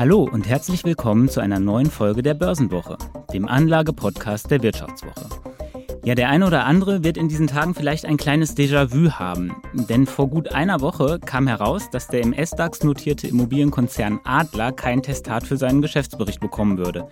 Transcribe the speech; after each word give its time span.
Hallo 0.00 0.22
und 0.22 0.48
herzlich 0.48 0.82
willkommen 0.84 1.28
zu 1.28 1.40
einer 1.40 1.60
neuen 1.60 1.90
Folge 1.90 2.22
der 2.22 2.32
Börsenwoche, 2.32 2.96
dem 3.34 3.46
Anlage-Podcast 3.46 4.50
der 4.50 4.62
Wirtschaftswoche. 4.62 5.26
Ja, 6.06 6.14
der 6.14 6.30
eine 6.30 6.46
oder 6.46 6.64
andere 6.64 7.04
wird 7.04 7.18
in 7.18 7.28
diesen 7.28 7.48
Tagen 7.48 7.74
vielleicht 7.74 8.06
ein 8.06 8.16
kleines 8.16 8.56
Déjà-vu 8.56 9.10
haben. 9.18 9.54
Denn 9.74 10.06
vor 10.06 10.28
gut 10.28 10.52
einer 10.52 10.80
Woche 10.80 11.18
kam 11.22 11.46
heraus, 11.46 11.90
dass 11.90 12.08
der 12.08 12.22
im 12.22 12.32
S-DAX 12.32 12.82
notierte 12.82 13.28
Immobilienkonzern 13.28 14.20
Adler 14.24 14.72
kein 14.72 15.02
Testat 15.02 15.46
für 15.46 15.58
seinen 15.58 15.82
Geschäftsbericht 15.82 16.40
bekommen 16.40 16.78
würde. 16.78 17.06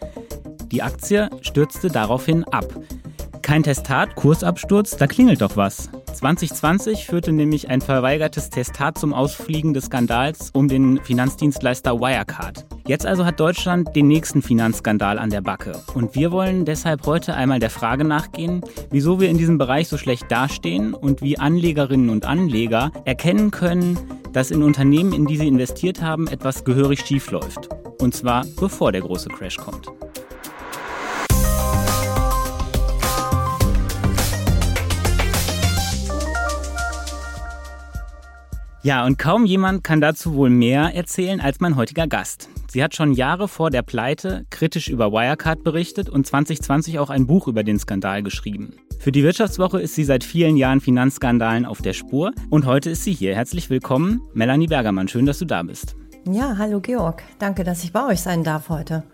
Die 0.72 0.82
Aktie 0.82 1.28
stürzte 1.42 1.88
daraufhin 1.88 2.44
ab. 2.44 2.74
Kein 3.42 3.64
Testat, 3.64 4.14
Kursabsturz, 4.14 4.96
da 4.96 5.06
klingelt 5.06 5.42
doch 5.42 5.58
was. 5.58 5.90
2020 6.14 7.06
führte 7.06 7.32
nämlich 7.32 7.68
ein 7.68 7.80
verweigertes 7.80 8.50
Testat 8.50 8.98
zum 8.98 9.14
Ausfliegen 9.14 9.74
des 9.74 9.86
Skandals 9.86 10.50
um 10.52 10.68
den 10.68 11.00
Finanzdienstleister 11.02 12.00
Wirecard. 12.00 12.66
Jetzt 12.86 13.06
also 13.06 13.24
hat 13.24 13.38
Deutschland 13.40 13.94
den 13.94 14.08
nächsten 14.08 14.42
Finanzskandal 14.42 15.18
an 15.18 15.30
der 15.30 15.40
Backe. 15.40 15.80
Und 15.94 16.14
wir 16.14 16.32
wollen 16.32 16.64
deshalb 16.64 17.06
heute 17.06 17.34
einmal 17.34 17.60
der 17.60 17.70
Frage 17.70 18.04
nachgehen, 18.04 18.62
wieso 18.90 19.20
wir 19.20 19.28
in 19.28 19.38
diesem 19.38 19.58
Bereich 19.58 19.88
so 19.88 19.98
schlecht 19.98 20.30
dastehen 20.30 20.94
und 20.94 21.22
wie 21.22 21.38
Anlegerinnen 21.38 22.10
und 22.10 22.24
Anleger 22.24 22.90
erkennen 23.04 23.50
können, 23.50 23.98
dass 24.32 24.50
in 24.50 24.62
Unternehmen, 24.62 25.12
in 25.12 25.26
die 25.26 25.36
sie 25.36 25.48
investiert 25.48 26.02
haben, 26.02 26.28
etwas 26.28 26.64
gehörig 26.64 27.00
schief 27.00 27.30
läuft. 27.30 27.68
Und 28.00 28.14
zwar 28.14 28.44
bevor 28.58 28.92
der 28.92 29.02
große 29.02 29.28
Crash 29.28 29.56
kommt. 29.56 29.88
Ja, 38.88 39.04
und 39.04 39.18
kaum 39.18 39.44
jemand 39.44 39.84
kann 39.84 40.00
dazu 40.00 40.32
wohl 40.32 40.48
mehr 40.48 40.94
erzählen 40.94 41.42
als 41.42 41.60
mein 41.60 41.76
heutiger 41.76 42.06
Gast. 42.06 42.48
Sie 42.70 42.82
hat 42.82 42.96
schon 42.96 43.12
Jahre 43.12 43.46
vor 43.46 43.68
der 43.68 43.82
Pleite 43.82 44.46
kritisch 44.48 44.88
über 44.88 45.12
Wirecard 45.12 45.62
berichtet 45.62 46.08
und 46.08 46.26
2020 46.26 46.98
auch 46.98 47.10
ein 47.10 47.26
Buch 47.26 47.48
über 47.48 47.64
den 47.64 47.78
Skandal 47.78 48.22
geschrieben. 48.22 48.72
Für 48.98 49.12
die 49.12 49.22
Wirtschaftswoche 49.22 49.78
ist 49.78 49.94
sie 49.94 50.04
seit 50.04 50.24
vielen 50.24 50.56
Jahren 50.56 50.80
Finanzskandalen 50.80 51.66
auf 51.66 51.82
der 51.82 51.92
Spur 51.92 52.32
und 52.48 52.64
heute 52.64 52.88
ist 52.88 53.04
sie 53.04 53.12
hier. 53.12 53.34
Herzlich 53.34 53.68
willkommen, 53.68 54.22
Melanie 54.32 54.68
Bergermann. 54.68 55.08
Schön, 55.08 55.26
dass 55.26 55.38
du 55.38 55.44
da 55.44 55.62
bist. 55.62 55.94
Ja, 56.24 56.56
hallo 56.56 56.80
Georg. 56.80 57.22
Danke, 57.38 57.64
dass 57.64 57.84
ich 57.84 57.92
bei 57.92 58.06
euch 58.06 58.22
sein 58.22 58.42
darf 58.42 58.70
heute. 58.70 59.04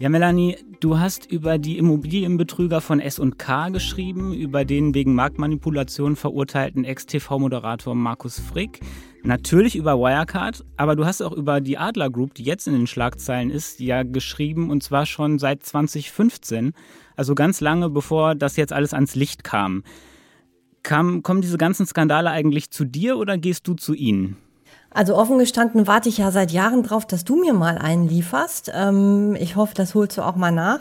Ja, 0.00 0.08
Melanie, 0.08 0.56
du 0.80 0.98
hast 0.98 1.30
über 1.30 1.58
die 1.58 1.76
Immobilienbetrüger 1.76 2.80
von 2.80 3.00
S&K 3.00 3.68
geschrieben, 3.68 4.32
über 4.32 4.64
den 4.64 4.94
wegen 4.94 5.14
Marktmanipulation 5.14 6.16
verurteilten 6.16 6.86
Ex-TV-Moderator 6.86 7.94
Markus 7.94 8.40
Frick. 8.40 8.80
Natürlich 9.24 9.76
über 9.76 9.98
Wirecard, 9.98 10.64
aber 10.78 10.96
du 10.96 11.04
hast 11.04 11.20
auch 11.20 11.34
über 11.34 11.60
die 11.60 11.76
Adler 11.76 12.08
Group, 12.08 12.32
die 12.32 12.44
jetzt 12.44 12.66
in 12.66 12.72
den 12.72 12.86
Schlagzeilen 12.86 13.50
ist, 13.50 13.78
ja 13.78 14.02
geschrieben 14.02 14.70
und 14.70 14.82
zwar 14.82 15.04
schon 15.04 15.38
seit 15.38 15.64
2015, 15.64 16.72
also 17.14 17.34
ganz 17.34 17.60
lange 17.60 17.90
bevor 17.90 18.34
das 18.34 18.56
jetzt 18.56 18.72
alles 18.72 18.94
ans 18.94 19.14
Licht 19.16 19.44
kam. 19.44 19.84
kam 20.82 21.22
kommen 21.22 21.42
diese 21.42 21.58
ganzen 21.58 21.84
Skandale 21.84 22.30
eigentlich 22.30 22.70
zu 22.70 22.86
dir 22.86 23.18
oder 23.18 23.36
gehst 23.36 23.68
du 23.68 23.74
zu 23.74 23.92
ihnen? 23.92 24.38
Also 24.92 25.16
offen 25.16 25.38
gestanden 25.38 25.86
warte 25.86 26.08
ich 26.08 26.18
ja 26.18 26.32
seit 26.32 26.50
Jahren 26.50 26.82
drauf, 26.82 27.06
dass 27.06 27.24
du 27.24 27.36
mir 27.36 27.54
mal 27.54 27.78
einen 27.78 28.08
lieferst. 28.08 28.72
Ähm, 28.74 29.36
ich 29.38 29.54
hoffe, 29.54 29.74
das 29.74 29.94
holst 29.94 30.18
du 30.18 30.22
auch 30.22 30.34
mal 30.34 30.50
nach. 30.50 30.80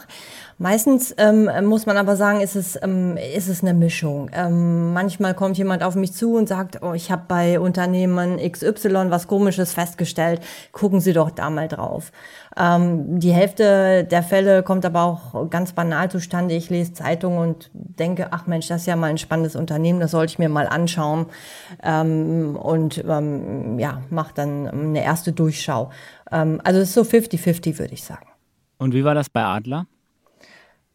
Meistens 0.61 1.15
ähm, 1.17 1.49
muss 1.63 1.85
man 1.85 1.95
aber 1.95 2.17
sagen, 2.17 2.41
ist 2.41 2.57
es, 2.57 2.77
ähm, 2.83 3.15
ist 3.15 3.47
es 3.47 3.63
eine 3.63 3.73
Mischung. 3.73 4.29
Ähm, 4.33 4.91
manchmal 4.91 5.33
kommt 5.33 5.57
jemand 5.57 5.83
auf 5.83 5.95
mich 5.95 6.11
zu 6.11 6.35
und 6.35 6.49
sagt, 6.49 6.83
oh, 6.83 6.91
ich 6.91 7.11
habe 7.11 7.23
bei 7.29 7.61
Unternehmen 7.61 8.37
XY 8.37 9.09
was 9.09 9.29
Komisches 9.29 9.73
festgestellt, 9.73 10.41
gucken 10.73 10.99
Sie 10.99 11.13
doch 11.13 11.31
da 11.31 11.49
mal 11.49 11.69
drauf. 11.69 12.11
Ähm, 12.57 13.21
die 13.21 13.31
Hälfte 13.31 14.03
der 14.03 14.21
Fälle 14.21 14.61
kommt 14.61 14.83
aber 14.83 15.03
auch 15.03 15.49
ganz 15.49 15.71
banal 15.71 16.11
zustande. 16.11 16.55
Ich 16.55 16.69
lese 16.69 16.91
Zeitungen 16.91 17.39
und 17.39 17.71
denke, 17.73 18.27
ach 18.31 18.45
Mensch, 18.45 18.67
das 18.67 18.81
ist 18.81 18.87
ja 18.87 18.97
mal 18.97 19.11
ein 19.11 19.17
spannendes 19.17 19.55
Unternehmen, 19.55 20.01
das 20.01 20.11
sollte 20.11 20.33
ich 20.33 20.39
mir 20.39 20.49
mal 20.49 20.67
anschauen. 20.67 21.27
Ähm, 21.81 22.57
und 22.57 23.01
ähm, 23.07 23.79
ja, 23.79 24.01
mache 24.09 24.33
dann 24.35 24.67
eine 24.67 25.05
erste 25.05 25.31
Durchschau. 25.31 25.89
Also 26.25 26.79
es 26.79 26.89
ist 26.89 26.93
so 26.93 27.01
50-50, 27.01 27.79
würde 27.79 27.93
ich 27.93 28.03
sagen. 28.03 28.27
Und 28.77 28.93
wie 28.93 29.03
war 29.03 29.15
das 29.15 29.29
bei 29.31 29.43
Adler? 29.43 29.87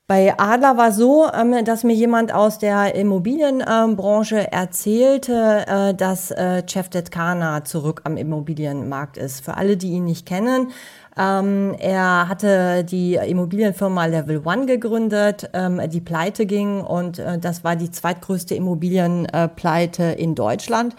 Bei 0.07 0.39
Adler 0.39 0.77
war 0.77 0.93
so, 0.93 1.27
ähm, 1.33 1.65
dass 1.65 1.83
mir 1.83 1.95
jemand 1.95 2.31
aus 2.31 2.59
der 2.59 2.95
Immobilienbranche 2.95 4.53
erzählte, 4.53 5.65
äh, 5.67 5.95
dass 5.95 6.31
äh, 6.31 6.63
Cevdet 6.67 7.11
Kana 7.11 7.65
zurück 7.65 8.03
am 8.05 8.19
Immobilienmarkt 8.19 9.17
ist. 9.17 9.43
Für 9.43 9.57
alle, 9.57 9.79
die 9.79 9.93
ihn 9.93 10.05
nicht 10.05 10.27
kennen, 10.27 10.73
ähm, 11.17 11.75
er 11.79 12.29
hatte 12.29 12.85
die 12.85 13.15
Immobilienfirma 13.15 14.05
Level 14.05 14.43
One 14.45 14.67
gegründet, 14.67 15.49
ähm, 15.55 15.81
die 15.89 16.03
pleite 16.03 16.45
ging 16.45 16.83
und 16.83 17.19
äh, 17.19 17.39
das 17.39 17.65
war 17.65 17.75
die 17.75 17.91
zweitgrößte 17.91 18.55
Immobilienpleite 18.55 20.03
in 20.05 20.35
Deutschland. 20.35 20.97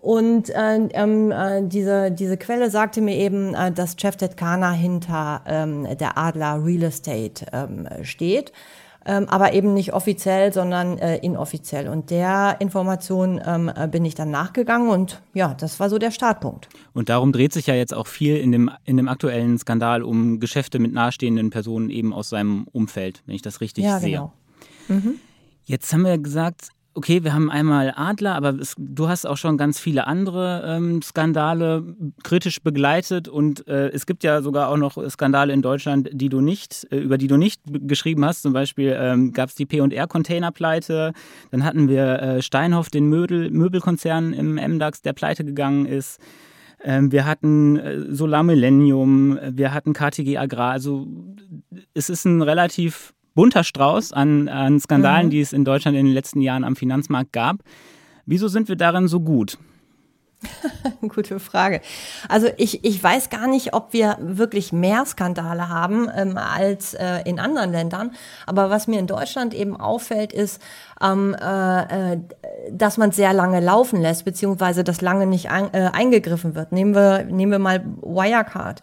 Und 0.00 0.48
äh, 0.50 0.88
ähm, 0.92 1.30
äh, 1.30 1.62
diese, 1.62 2.10
diese 2.10 2.38
Quelle 2.38 2.70
sagte 2.70 3.00
mir 3.02 3.16
eben, 3.16 3.54
äh, 3.54 3.70
dass 3.70 3.96
Cevdet 3.96 4.36
Kana 4.36 4.72
hinter 4.72 5.42
ähm, 5.46 5.86
der 5.98 6.16
Adler 6.16 6.64
Real 6.64 6.84
Estate 6.84 7.46
ähm, 7.52 7.86
steht. 8.02 8.52
Ähm, 9.06 9.28
aber 9.28 9.54
eben 9.54 9.72
nicht 9.72 9.94
offiziell, 9.94 10.52
sondern 10.52 10.98
äh, 10.98 11.16
inoffiziell. 11.18 11.88
Und 11.88 12.10
der 12.10 12.56
Information 12.60 13.40
ähm, 13.44 13.70
äh, 13.74 13.88
bin 13.88 14.04
ich 14.04 14.14
dann 14.14 14.30
nachgegangen 14.30 14.90
und 14.90 15.22
ja, 15.32 15.54
das 15.54 15.80
war 15.80 15.88
so 15.88 15.98
der 15.98 16.10
Startpunkt. 16.10 16.68
Und 16.92 17.08
darum 17.08 17.32
dreht 17.32 17.54
sich 17.54 17.66
ja 17.66 17.74
jetzt 17.74 17.94
auch 17.94 18.06
viel 18.06 18.36
in 18.36 18.52
dem, 18.52 18.70
in 18.84 18.98
dem 18.98 19.08
aktuellen 19.08 19.58
Skandal 19.58 20.02
um 20.02 20.38
Geschäfte 20.38 20.78
mit 20.78 20.92
nahestehenden 20.92 21.48
Personen 21.48 21.88
eben 21.88 22.12
aus 22.12 22.28
seinem 22.28 22.66
Umfeld, 22.72 23.22
wenn 23.24 23.34
ich 23.34 23.42
das 23.42 23.62
richtig 23.62 23.84
ja, 23.84 24.00
sehe. 24.00 24.10
Genau. 24.10 24.32
Mhm. 24.88 25.14
Jetzt 25.64 25.92
haben 25.94 26.04
wir 26.04 26.18
gesagt, 26.18 26.68
okay, 27.00 27.24
wir 27.24 27.32
haben 27.32 27.50
einmal 27.50 27.94
Adler, 27.96 28.34
aber 28.34 28.50
es, 28.60 28.74
du 28.76 29.08
hast 29.08 29.24
auch 29.24 29.38
schon 29.38 29.56
ganz 29.56 29.80
viele 29.80 30.06
andere 30.06 30.62
ähm, 30.66 31.00
Skandale 31.00 31.96
kritisch 32.22 32.62
begleitet 32.62 33.26
und 33.26 33.66
äh, 33.68 33.88
es 33.88 34.04
gibt 34.04 34.22
ja 34.22 34.42
sogar 34.42 34.68
auch 34.68 34.76
noch 34.76 34.98
Skandale 35.08 35.54
in 35.54 35.62
Deutschland, 35.62 36.10
die 36.12 36.28
du 36.28 36.42
nicht, 36.42 36.86
äh, 36.90 36.98
über 36.98 37.16
die 37.16 37.26
du 37.26 37.38
nicht 37.38 37.62
geschrieben 37.64 38.22
hast. 38.26 38.42
Zum 38.42 38.52
Beispiel 38.52 38.94
ähm, 39.00 39.32
gab 39.32 39.48
es 39.48 39.54
die 39.54 39.64
P&R-Containerpleite, 39.64 41.14
dann 41.50 41.64
hatten 41.64 41.88
wir 41.88 42.20
äh, 42.20 42.42
Steinhoff, 42.42 42.90
den 42.90 43.06
Möbel, 43.06 43.50
Möbelkonzern 43.50 44.34
im 44.34 44.56
MDAX, 44.56 45.00
der 45.00 45.14
pleite 45.14 45.42
gegangen 45.42 45.86
ist. 45.86 46.20
Ähm, 46.84 47.12
wir 47.12 47.24
hatten 47.24 47.78
äh, 47.78 48.14
Solar 48.14 48.42
Millennium, 48.42 49.38
wir 49.42 49.72
hatten 49.72 49.94
KTG 49.94 50.36
Agrar. 50.36 50.72
Also 50.72 51.06
es 51.94 52.10
ist 52.10 52.26
ein 52.26 52.42
relativ 52.42 53.14
bunter 53.40 53.64
Strauß 53.64 54.12
an, 54.12 54.50
an 54.50 54.78
Skandalen, 54.80 55.28
mhm. 55.28 55.30
die 55.30 55.40
es 55.40 55.54
in 55.54 55.64
Deutschland 55.64 55.96
in 55.96 56.04
den 56.04 56.12
letzten 56.12 56.42
Jahren 56.42 56.62
am 56.62 56.76
Finanzmarkt 56.76 57.32
gab. 57.32 57.60
Wieso 58.26 58.48
sind 58.48 58.68
wir 58.68 58.76
darin 58.76 59.08
so 59.08 59.18
gut? 59.20 59.56
Gute 61.08 61.40
Frage. 61.40 61.80
Also 62.28 62.48
ich, 62.58 62.84
ich 62.84 63.02
weiß 63.02 63.30
gar 63.30 63.46
nicht, 63.46 63.72
ob 63.72 63.94
wir 63.94 64.18
wirklich 64.20 64.74
mehr 64.74 65.06
Skandale 65.06 65.70
haben 65.70 66.10
ähm, 66.14 66.36
als 66.36 66.92
äh, 66.92 67.22
in 67.24 67.40
anderen 67.40 67.72
Ländern. 67.72 68.10
Aber 68.44 68.68
was 68.68 68.86
mir 68.86 68.98
in 68.98 69.06
Deutschland 69.06 69.54
eben 69.54 69.74
auffällt, 69.74 70.34
ist, 70.34 70.60
ähm, 71.00 71.34
äh, 71.40 72.12
äh 72.12 72.18
dass 72.70 72.98
man 72.98 73.10
sehr 73.10 73.32
lange 73.32 73.60
laufen 73.60 74.02
lässt, 74.02 74.26
beziehungsweise 74.26 74.84
dass 74.84 75.00
lange 75.00 75.26
nicht 75.26 75.50
ein, 75.50 75.72
äh, 75.72 75.88
eingegriffen 75.94 76.54
wird. 76.54 76.72
Nehmen 76.72 76.94
wir, 76.94 77.24
nehmen 77.24 77.52
wir 77.52 77.58
mal 77.58 77.82
Wirecard. 78.02 78.82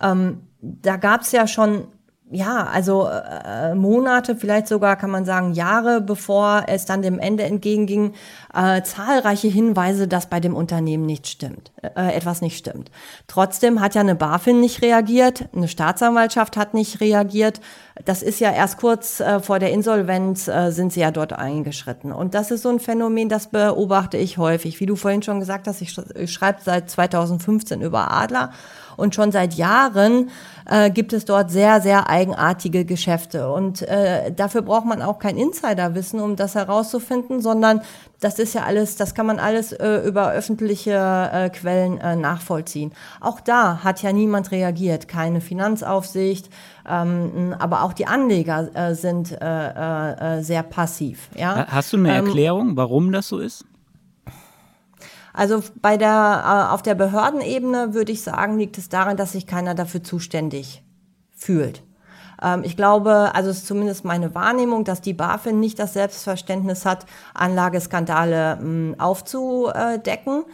Ähm, 0.00 0.42
da 0.60 0.96
gab 0.96 1.22
es 1.22 1.32
ja 1.32 1.48
schon 1.48 1.88
ja, 2.30 2.64
also 2.64 3.08
äh, 3.08 3.74
Monate, 3.76 4.34
vielleicht 4.34 4.66
sogar 4.66 4.96
kann 4.96 5.10
man 5.10 5.24
sagen 5.24 5.52
Jahre, 5.52 6.00
bevor 6.00 6.64
es 6.66 6.84
dann 6.84 7.00
dem 7.00 7.20
Ende 7.20 7.44
entgegenging, 7.44 8.14
äh, 8.52 8.82
zahlreiche 8.82 9.46
Hinweise, 9.46 10.08
dass 10.08 10.26
bei 10.26 10.40
dem 10.40 10.56
Unternehmen 10.56 11.06
nicht 11.06 11.28
stimmt, 11.28 11.70
äh, 11.82 12.16
etwas 12.16 12.40
nicht 12.40 12.58
stimmt. 12.58 12.90
Trotzdem 13.28 13.80
hat 13.80 13.94
ja 13.94 14.00
eine 14.00 14.16
BaFin 14.16 14.60
nicht 14.60 14.82
reagiert, 14.82 15.48
eine 15.54 15.68
Staatsanwaltschaft 15.68 16.56
hat 16.56 16.74
nicht 16.74 17.00
reagiert. 17.00 17.60
Das 18.04 18.22
ist 18.22 18.40
ja 18.40 18.50
erst 18.50 18.78
kurz 18.78 19.20
äh, 19.20 19.38
vor 19.38 19.60
der 19.60 19.70
Insolvenz 19.70 20.48
äh, 20.48 20.72
sind 20.72 20.92
sie 20.92 21.00
ja 21.00 21.12
dort 21.12 21.32
eingeschritten. 21.32 22.10
Und 22.12 22.34
das 22.34 22.50
ist 22.50 22.62
so 22.62 22.70
ein 22.70 22.80
Phänomen, 22.80 23.28
das 23.28 23.48
beobachte 23.48 24.16
ich 24.16 24.36
häufig. 24.36 24.80
Wie 24.80 24.86
du 24.86 24.96
vorhin 24.96 25.22
schon 25.22 25.38
gesagt 25.38 25.68
hast, 25.68 25.80
ich, 25.80 25.92
sch 25.92 26.00
ich 26.16 26.32
schreibe 26.32 26.58
seit 26.64 26.90
2015 26.90 27.82
über 27.82 28.10
Adler 28.10 28.50
und 28.96 29.14
schon 29.14 29.32
seit 29.32 29.54
Jahren 29.54 30.30
äh, 30.68 30.90
gibt 30.90 31.12
es 31.12 31.24
dort 31.24 31.50
sehr, 31.50 31.80
sehr 31.80 32.08
eigenartige 32.08 32.84
Geschäfte. 32.84 33.50
Und 33.52 33.82
äh, 33.82 34.32
dafür 34.32 34.62
braucht 34.62 34.86
man 34.86 35.02
auch 35.02 35.18
kein 35.18 35.36
Insiderwissen, 35.36 36.20
um 36.20 36.36
das 36.36 36.54
herauszufinden, 36.54 37.40
sondern 37.40 37.80
das 38.20 38.38
ist 38.38 38.54
ja 38.54 38.62
alles, 38.62 38.96
das 38.96 39.14
kann 39.14 39.26
man 39.26 39.38
alles 39.38 39.72
äh, 39.72 39.98
über 40.06 40.32
öffentliche 40.32 41.30
äh, 41.32 41.50
Quellen 41.50 41.98
äh, 41.98 42.16
nachvollziehen. 42.16 42.92
Auch 43.20 43.40
da 43.40 43.84
hat 43.84 44.02
ja 44.02 44.12
niemand 44.12 44.50
reagiert, 44.50 45.06
keine 45.08 45.40
Finanzaufsicht, 45.40 46.48
ähm, 46.88 47.54
aber 47.58 47.82
auch 47.82 47.92
die 47.92 48.06
Anleger 48.06 48.68
äh, 48.74 48.94
sind 48.94 49.32
äh, 49.32 50.38
äh, 50.38 50.42
sehr 50.42 50.62
passiv. 50.62 51.28
Ja? 51.36 51.66
Hast 51.68 51.92
du 51.92 51.98
eine 51.98 52.16
ähm, 52.16 52.26
Erklärung, 52.26 52.76
warum 52.76 53.12
das 53.12 53.28
so 53.28 53.38
ist? 53.38 53.64
Also 55.36 55.62
bei 55.82 55.98
der, 55.98 56.68
äh, 56.70 56.72
auf 56.72 56.80
der 56.80 56.94
Behördenebene 56.94 57.92
würde 57.92 58.10
ich 58.10 58.22
sagen, 58.22 58.58
liegt 58.58 58.78
es 58.78 58.88
daran, 58.88 59.18
dass 59.18 59.32
sich 59.32 59.46
keiner 59.46 59.74
dafür 59.74 60.02
zuständig 60.02 60.82
fühlt. 61.36 61.82
Ähm, 62.42 62.62
ich 62.64 62.74
glaube, 62.74 63.32
also 63.34 63.50
es 63.50 63.58
ist 63.58 63.66
zumindest 63.66 64.06
meine 64.06 64.34
Wahrnehmung, 64.34 64.84
dass 64.84 65.02
die 65.02 65.12
BaFin 65.12 65.60
nicht 65.60 65.78
das 65.78 65.92
Selbstverständnis 65.92 66.86
hat, 66.86 67.04
Anlageskandale 67.34 68.56
mh, 68.56 68.96
aufzudecken. 68.98 70.44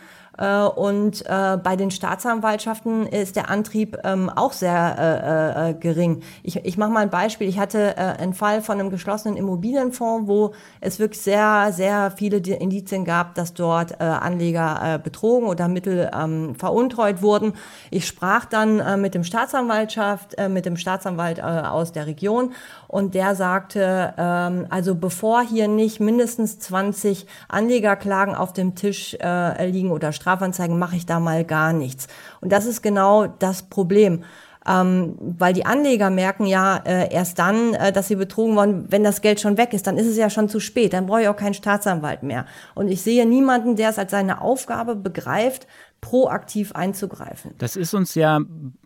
Äh, 0.42 0.64
und 0.64 1.24
äh, 1.26 1.56
bei 1.62 1.76
den 1.76 1.92
Staatsanwaltschaften 1.92 3.06
ist 3.06 3.36
der 3.36 3.48
Antrieb 3.48 3.96
ähm, 4.02 4.28
auch 4.28 4.52
sehr 4.52 5.68
äh, 5.68 5.74
gering. 5.74 6.22
Ich, 6.42 6.56
ich 6.56 6.76
mache 6.76 6.90
mal 6.90 7.00
ein 7.00 7.10
Beispiel. 7.10 7.48
Ich 7.48 7.58
hatte 7.58 7.96
einen 7.96 8.34
Fall 8.34 8.62
von 8.62 8.80
einem 8.80 8.90
geschlossenen 8.90 9.36
Immobilienfonds, 9.36 10.26
wo 10.26 10.52
es 10.80 10.98
wirklich 10.98 11.20
sehr, 11.20 11.72
sehr 11.72 12.10
viele 12.10 12.38
Indizien 12.38 13.04
gab, 13.04 13.34
dass 13.34 13.54
dort 13.54 14.00
Anleger 14.00 15.00
betrogen 15.02 15.48
oder 15.48 15.68
Mittel 15.68 16.10
ähm, 16.14 16.54
veruntreut 16.56 17.22
wurden. 17.22 17.52
Ich 17.90 18.06
sprach 18.06 18.46
dann 18.46 19.00
mit 19.00 19.14
dem 19.14 19.24
Staatsanwaltschaft, 19.24 20.36
mit 20.48 20.66
dem 20.66 20.76
Staatsanwalt 20.76 21.42
aus 21.42 21.92
der 21.92 22.06
Region 22.06 22.52
und 22.88 23.14
der 23.14 23.34
sagte, 23.34 24.14
ähm, 24.16 24.66
also 24.70 24.94
bevor 24.94 25.42
hier 25.42 25.68
nicht 25.68 26.00
mindestens 26.00 26.58
20 26.58 27.26
Anlegerklagen 27.48 28.34
auf 28.34 28.52
dem 28.52 28.74
Tisch 28.74 29.16
liegen 29.58 29.90
oder 29.90 30.12
Strafanzeigen, 30.32 30.78
mache 30.78 30.96
ich 30.96 31.06
da 31.06 31.20
mal 31.20 31.44
gar 31.44 31.72
nichts. 31.72 32.08
Und 32.40 32.52
das 32.52 32.64
ist 32.66 32.82
genau 32.82 33.26
das 33.26 33.64
Problem. 33.64 34.24
Ähm, 34.64 35.16
weil 35.18 35.54
die 35.54 35.66
Anleger 35.66 36.08
merken 36.08 36.46
ja 36.46 36.76
äh, 36.76 37.12
erst 37.12 37.40
dann, 37.40 37.74
äh, 37.74 37.90
dass 37.90 38.06
sie 38.06 38.14
betrogen 38.14 38.54
wurden, 38.54 38.92
wenn 38.92 39.02
das 39.02 39.20
Geld 39.20 39.40
schon 39.40 39.56
weg 39.56 39.72
ist, 39.72 39.88
dann 39.88 39.98
ist 39.98 40.06
es 40.06 40.16
ja 40.16 40.30
schon 40.30 40.48
zu 40.48 40.60
spät, 40.60 40.92
dann 40.92 41.06
brauche 41.06 41.22
ich 41.22 41.28
auch 41.28 41.36
keinen 41.36 41.54
Staatsanwalt 41.54 42.22
mehr. 42.22 42.46
Und 42.76 42.86
ich 42.86 43.02
sehe 43.02 43.26
niemanden, 43.26 43.74
der 43.74 43.90
es 43.90 43.98
als 43.98 44.12
seine 44.12 44.40
Aufgabe 44.40 44.94
begreift, 44.94 45.66
proaktiv 46.00 46.72
einzugreifen. 46.76 47.54
Das 47.58 47.74
ist 47.74 47.92
uns 47.92 48.14
ja 48.14 48.38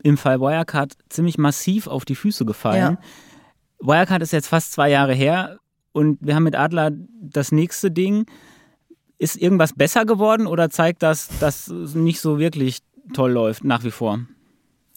im 0.02 0.16
Fall 0.16 0.40
Wirecard 0.40 0.94
ziemlich 1.10 1.36
massiv 1.36 1.88
auf 1.88 2.06
die 2.06 2.14
Füße 2.14 2.46
gefallen. 2.46 2.96
Ja. 3.82 3.86
Wirecard 3.86 4.22
ist 4.22 4.32
jetzt 4.32 4.48
fast 4.48 4.72
zwei 4.72 4.88
Jahre 4.88 5.12
her 5.12 5.58
und 5.92 6.16
wir 6.22 6.34
haben 6.34 6.44
mit 6.44 6.56
Adler 6.56 6.90
das 7.20 7.52
nächste 7.52 7.90
Ding. 7.90 8.24
Ist 9.18 9.36
irgendwas 9.36 9.72
besser 9.72 10.04
geworden 10.04 10.46
oder 10.46 10.70
zeigt 10.70 11.02
das, 11.02 11.28
dass 11.40 11.68
es 11.68 11.94
nicht 11.94 12.20
so 12.20 12.38
wirklich 12.38 12.80
toll 13.14 13.32
läuft 13.32 13.64
nach 13.64 13.84
wie 13.84 13.90
vor? 13.90 14.20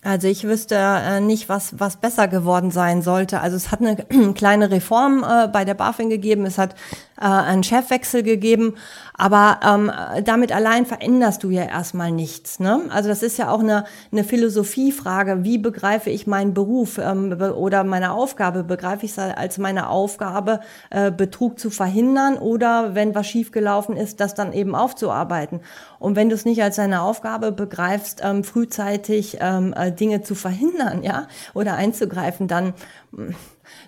Also 0.01 0.29
ich 0.29 0.45
wüsste 0.45 0.75
äh, 0.77 1.19
nicht, 1.19 1.49
was, 1.49 1.77
was 1.77 1.97
besser 1.97 2.29
geworden 2.29 2.71
sein 2.71 3.01
sollte. 3.01 3.41
Also 3.41 3.57
es 3.57 3.69
hat 3.69 3.81
eine 3.81 3.97
kleine 4.33 4.71
Reform 4.71 5.25
äh, 5.27 5.49
bei 5.49 5.65
der 5.65 5.73
BaFin 5.73 6.09
gegeben, 6.09 6.45
es 6.45 6.57
hat 6.57 6.73
äh, 7.19 7.25
einen 7.25 7.63
Chefwechsel 7.63 8.23
gegeben, 8.23 8.75
aber 9.13 9.59
ähm, 9.61 9.91
damit 10.23 10.53
allein 10.53 10.85
veränderst 10.85 11.43
du 11.43 11.49
ja 11.49 11.63
erstmal 11.63 12.11
nichts. 12.11 12.61
Ne? 12.61 12.83
Also 12.89 13.09
das 13.09 13.23
ist 13.23 13.37
ja 13.37 13.51
auch 13.51 13.59
eine, 13.59 13.83
eine 14.13 14.23
Philosophiefrage. 14.23 15.43
Wie 15.43 15.57
begreife 15.57 16.09
ich 16.09 16.27
meinen 16.27 16.53
Beruf 16.53 16.97
ähm, 16.97 17.33
oder 17.57 17.83
meine 17.83 18.13
Aufgabe? 18.13 18.63
Begreife 18.63 19.05
ich 19.05 19.11
es 19.11 19.19
als 19.19 19.57
meine 19.57 19.89
Aufgabe, 19.89 20.61
äh, 20.91 21.11
Betrug 21.11 21.59
zu 21.59 21.69
verhindern 21.69 22.37
oder 22.37 22.95
wenn 22.95 23.15
was 23.15 23.27
schiefgelaufen 23.27 23.97
ist, 23.97 24.21
das 24.21 24.33
dann 24.33 24.53
eben 24.53 24.75
aufzuarbeiten? 24.75 25.59
Und 25.99 26.15
wenn 26.15 26.29
du 26.29 26.35
es 26.35 26.45
nicht 26.45 26.63
als 26.63 26.77
deine 26.77 27.01
Aufgabe 27.01 27.51
begreifst, 27.51 28.21
ähm, 28.23 28.45
frühzeitig 28.45 29.37
ähm, 29.41 29.73
äh, 29.89 29.95
Dinge 29.95 30.21
zu 30.21 30.35
verhindern, 30.35 31.03
ja, 31.03 31.27
oder 31.53 31.75
einzugreifen, 31.75 32.47
dann 32.47 32.73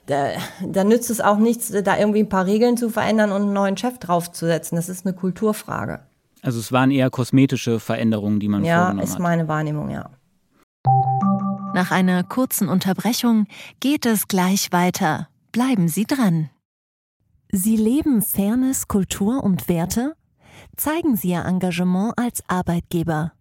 da, 0.06 0.30
da 0.66 0.84
nützt 0.84 1.10
es 1.10 1.22
auch 1.22 1.38
nichts, 1.38 1.72
da 1.72 1.98
irgendwie 1.98 2.20
ein 2.20 2.30
paar 2.30 2.46
Regeln 2.46 2.78
zu 2.78 2.90
verändern 2.90 3.32
und 3.32 3.44
einen 3.44 3.54
neuen 3.54 3.78
Chef 3.78 3.98
draufzusetzen. 3.98 4.76
Das 4.76 4.90
ist 4.90 5.06
eine 5.06 5.16
Kulturfrage. 5.16 6.02
Also 6.42 6.60
es 6.60 6.72
waren 6.72 6.92
eher 6.92 7.10
kosmetische 7.10 7.80
Veränderungen, 7.80 8.40
die 8.40 8.48
man 8.48 8.64
ja, 8.64 8.78
vorgenommen 8.78 9.02
hat. 9.02 9.08
Ja, 9.08 9.14
ist 9.14 9.20
meine 9.20 9.48
Wahrnehmung, 9.48 9.90
ja. 9.90 10.10
Nach 11.74 11.92
einer 11.92 12.24
kurzen 12.24 12.68
Unterbrechung 12.68 13.46
geht 13.80 14.06
es 14.06 14.28
gleich 14.28 14.72
weiter. 14.72 15.30
Bleiben 15.52 15.88
Sie 15.88 16.06
dran. 16.06 16.50
Sie 17.52 17.78
leben 17.78 18.22
Fairness, 18.22 18.88
Kultur 18.88 19.44
und 19.44 19.70
Werte? 19.70 20.16
Zeigen 20.76 21.16
Sie 21.16 21.30
Ihr 21.30 21.46
Engagement 21.46 22.14
als 22.18 22.44
Arbeitgeber 22.48 23.34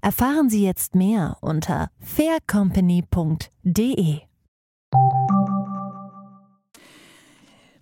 Erfahren 0.00 0.50
Sie 0.50 0.64
jetzt 0.64 0.94
mehr 0.94 1.36
unter 1.40 1.90
faircompany.de. 2.00 4.20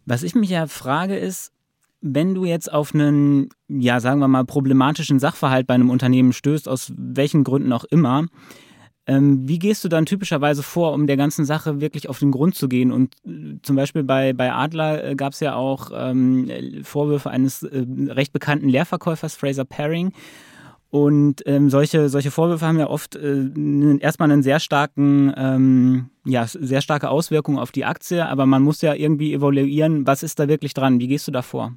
Was 0.05 0.23
ich 0.23 0.35
mich 0.35 0.51
ja 0.51 0.67
frage 0.67 1.17
ist, 1.17 1.53
wenn 2.01 2.35
du 2.35 2.45
jetzt 2.45 2.73
auf 2.73 2.95
einen, 2.95 3.51
ja, 3.69 4.01
sagen 4.01 4.21
wir 4.21 4.29
mal, 4.29 4.45
problematischen 4.45 5.21
Sachverhalt 5.21 5.67
bei 5.67 5.75
einem 5.75 5.91
Unternehmen 5.91 6.33
stößt, 6.33 6.69
aus 6.69 6.93
welchen 6.97 7.45
Gründen 7.45 7.73
auch 7.73 7.85
immer, 7.85 8.27
ähm, 9.07 9.49
wie 9.49 9.59
gehst 9.59 9.85
du 9.85 9.89
dann 9.89 10.07
typischerweise 10.07 10.63
vor, 10.63 10.93
um 10.93 11.07
der 11.07 11.17
ganzen 11.17 11.45
Sache 11.45 11.81
wirklich 11.81 12.09
auf 12.09 12.21
den 12.21 12.31
Grund 12.31 12.55
zu 12.55 12.69
gehen? 12.69 12.93
Und 12.93 13.15
äh, 13.27 13.57
zum 13.63 13.75
Beispiel 13.75 14.05
bei, 14.05 14.33
bei 14.33 14.53
Adler 14.53 15.05
äh, 15.05 15.15
gab 15.17 15.33
es 15.33 15.41
ja 15.41 15.55
auch 15.55 15.91
ähm, 15.93 16.49
Vorwürfe 16.85 17.31
eines 17.31 17.65
äh, 17.65 17.85
recht 18.09 18.33
bekannten 18.33 18.69
Leerverkäufers, 18.69 19.35
Fraser 19.35 19.65
Paring, 19.65 20.13
und 20.93 21.43
ähm, 21.47 21.71
solche, 21.71 22.11
solche 22.11 22.31
Vorwürfe 22.31 22.67
haben 22.67 22.79
ja 22.79 22.87
oft 22.87 23.17
äh, 23.17 23.49
erstmal 24.01 24.31
einen 24.31 24.43
sehr 24.43 24.61
starken, 24.61 25.33
ähm, 25.39 26.11
ja, 26.27 26.47
sehr 26.47 26.83
starke 26.83 27.09
Auswirkungen 27.09 27.59
auf 27.59 27.73
die 27.73 27.87
Aktie, 27.87 28.29
aber 28.29 28.45
man 28.45 28.63
muss 28.63 28.83
ja 28.83 28.93
irgendwie 28.93 29.33
evaluieren, 29.33 30.07
was 30.07 30.23
ist 30.23 30.39
da 30.39 30.49
wirklich 30.49 30.75
dran? 30.75 31.01
Wie 31.01 31.09
gehst 31.09 31.27
du 31.27 31.33
da 31.33 31.41
vor? 31.41 31.73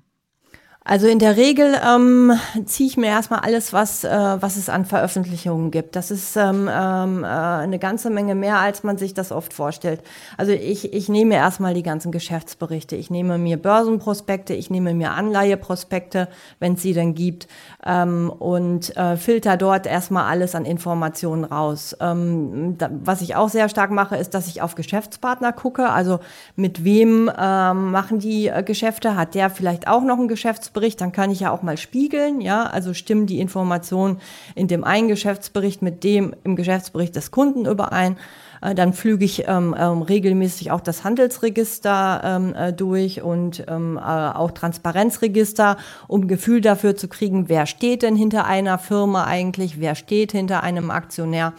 Also 0.88 1.08
in 1.08 1.18
der 1.18 1.36
Regel 1.36 1.76
ähm, 1.84 2.32
ziehe 2.66 2.88
ich 2.88 2.96
mir 2.96 3.08
erstmal 3.08 3.40
alles, 3.40 3.74
was, 3.74 4.04
äh, 4.04 4.08
was 4.08 4.56
es 4.56 4.70
an 4.70 4.86
Veröffentlichungen 4.86 5.72
gibt. 5.72 5.96
Das 5.96 6.12
ist 6.12 6.38
ähm, 6.38 6.70
ähm, 6.72 7.24
äh, 7.24 7.28
eine 7.28 7.80
ganze 7.80 8.12
Menge 8.12 8.36
mehr, 8.36 8.60
als 8.60 8.84
man 8.84 9.00
sich 9.00 9.16
das 9.16 9.32
oft 9.32 9.52
vorstellt. 9.52 10.04
Also 10.38 10.52
ich, 10.52 10.94
ich 10.94 11.10
nehme 11.10 11.34
erstmal 11.34 11.74
die 11.74 11.82
ganzen 11.82 12.12
Geschäftsberichte. 12.12 12.96
Ich 12.96 13.10
nehme 13.10 13.39
mir 13.39 13.58
Börsenprospekte, 13.58 14.54
ich 14.54 14.70
nehme 14.70 14.94
mir 14.94 15.13
Anleiheprospekte, 15.13 16.27
wenn 16.60 16.74
es 16.74 16.84
sie 16.84 16.94
denn 16.94 17.15
gibt, 17.15 17.48
ähm, 17.84 18.30
und 18.30 18.96
äh, 18.96 19.18
filter 19.18 19.58
dort 19.58 19.88
erstmal 19.88 20.25
alles 20.25 20.54
an 20.54 20.65
Informationen 20.65 21.46
raus. 21.46 21.98
Ähm, 22.00 22.75
da, 22.77 22.92
was 22.92 23.24
ich 23.24 23.36
auch 23.36 23.50
sehr 23.50 23.70
stark 23.70 23.89
mache, 23.89 24.18
ist, 24.18 24.36
dass 24.36 24.46
ich 24.46 24.62
auf 24.62 24.75
Geschäftspartner 24.75 25.51
gucke. 25.51 25.89
Also 25.89 26.20
mit 26.56 26.84
wem 26.84 27.32
ähm, 27.36 27.89
machen 27.89 28.20
die 28.20 28.50
äh, 28.50 28.62
Geschäfte? 28.62 29.15
Hat 29.15 29.34
der 29.34 29.50
vielleicht 29.50 29.88
auch 29.88 30.04
noch 30.04 30.20
ein 30.20 30.27
Geschäftspartner? 30.27 30.75
Geschäftsbericht, 30.75 31.01
dann 31.01 31.12
kann 31.12 31.32
ich 31.32 31.39
ja 31.39 31.51
auch 31.51 31.62
mal 31.62 31.77
spiegeln, 31.77 32.41
ja, 32.41 32.65
also 32.65 32.94
stimmen 32.94 33.25
die 33.25 33.39
Informationen 33.39 34.20
in 34.55 34.67
dem 34.67 34.84
einen 34.84 35.08
Geschäftsbericht 35.08 35.82
mit 35.82 36.03
dem 36.03 36.36
im 36.44 36.55
Geschäftsbericht 36.55 37.15
des 37.15 37.32
Kunden 37.32 37.65
überein. 37.65 38.17
Äh, 38.62 38.75
dann 38.75 38.94
flüge 38.94 39.24
ich 39.24 39.48
ähm, 39.48 39.75
ähm, 39.77 40.01
regelmäßig 40.01 40.72
auch 40.72 40.82
das 40.82 41.03
Handelsregister 41.03 42.22
ähm, 42.24 42.53
äh, 42.53 42.74
durch 42.74 43.22
und 43.22 43.63
ähm, 43.67 43.98
äh, 43.98 44.01
auch 44.01 44.51
Transparenzregister, 44.51 45.77
um 46.08 46.27
Gefühl 46.27 46.62
dafür 46.62 46.96
zu 46.96 47.08
kriegen, 47.08 47.48
wer 47.48 47.65
steht 47.65 48.01
denn 48.01 48.17
hinter 48.17 48.46
einer 48.46 48.77
Firma 48.77 49.25
eigentlich, 49.25 49.79
wer 49.79 49.96
steht 49.96 50.34
hinter 50.34 50.62
einem 50.62 50.91
Aktionär. 50.91 51.53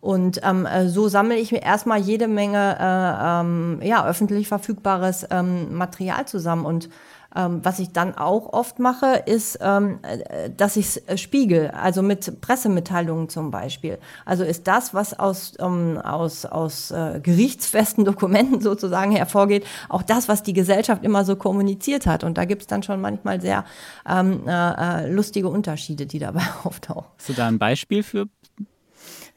Und 0.00 0.40
ähm, 0.44 0.64
äh, 0.64 0.88
so 0.88 1.08
sammle 1.08 1.36
ich 1.36 1.50
mir 1.50 1.62
erstmal 1.62 1.98
jede 1.98 2.28
Menge 2.28 2.76
äh, 2.78 3.40
ähm, 3.40 3.80
ja, 3.82 4.06
öffentlich 4.06 4.46
verfügbares 4.46 5.26
ähm, 5.30 5.76
Material 5.76 6.24
zusammen. 6.26 6.64
Und 6.64 6.88
ähm, 7.36 7.60
was 7.62 7.78
ich 7.78 7.92
dann 7.92 8.16
auch 8.16 8.52
oft 8.52 8.78
mache, 8.78 9.22
ist, 9.26 9.58
ähm, 9.60 9.98
äh, 10.02 10.50
dass 10.50 10.76
ich 10.76 10.86
es 10.86 10.96
äh, 11.08 11.18
spiegel, 11.18 11.70
also 11.70 12.02
mit 12.02 12.40
Pressemitteilungen 12.40 13.28
zum 13.28 13.50
Beispiel. 13.50 13.98
Also 14.24 14.44
ist 14.44 14.66
das, 14.66 14.94
was 14.94 15.18
aus, 15.18 15.54
ähm, 15.58 15.98
aus, 15.98 16.46
aus 16.46 16.90
äh, 16.90 17.20
gerichtsfesten 17.22 18.04
Dokumenten 18.06 18.60
sozusagen 18.60 19.12
hervorgeht, 19.12 19.66
auch 19.88 20.02
das, 20.02 20.28
was 20.28 20.42
die 20.42 20.54
Gesellschaft 20.54 21.04
immer 21.04 21.24
so 21.24 21.36
kommuniziert 21.36 22.06
hat. 22.06 22.24
Und 22.24 22.38
da 22.38 22.44
gibt 22.46 22.62
es 22.62 22.66
dann 22.66 22.82
schon 22.82 23.00
manchmal 23.00 23.40
sehr 23.40 23.64
ähm, 24.08 24.42
äh, 24.46 25.04
äh 25.04 25.12
lustige 25.12 25.48
Unterschiede, 25.48 26.06
die 26.06 26.18
dabei 26.18 26.42
auftauchen. 26.64 27.08
Hast 27.18 27.28
du 27.28 27.32
da 27.34 27.46
ein 27.46 27.58
Beispiel 27.58 28.02
für? 28.02 28.26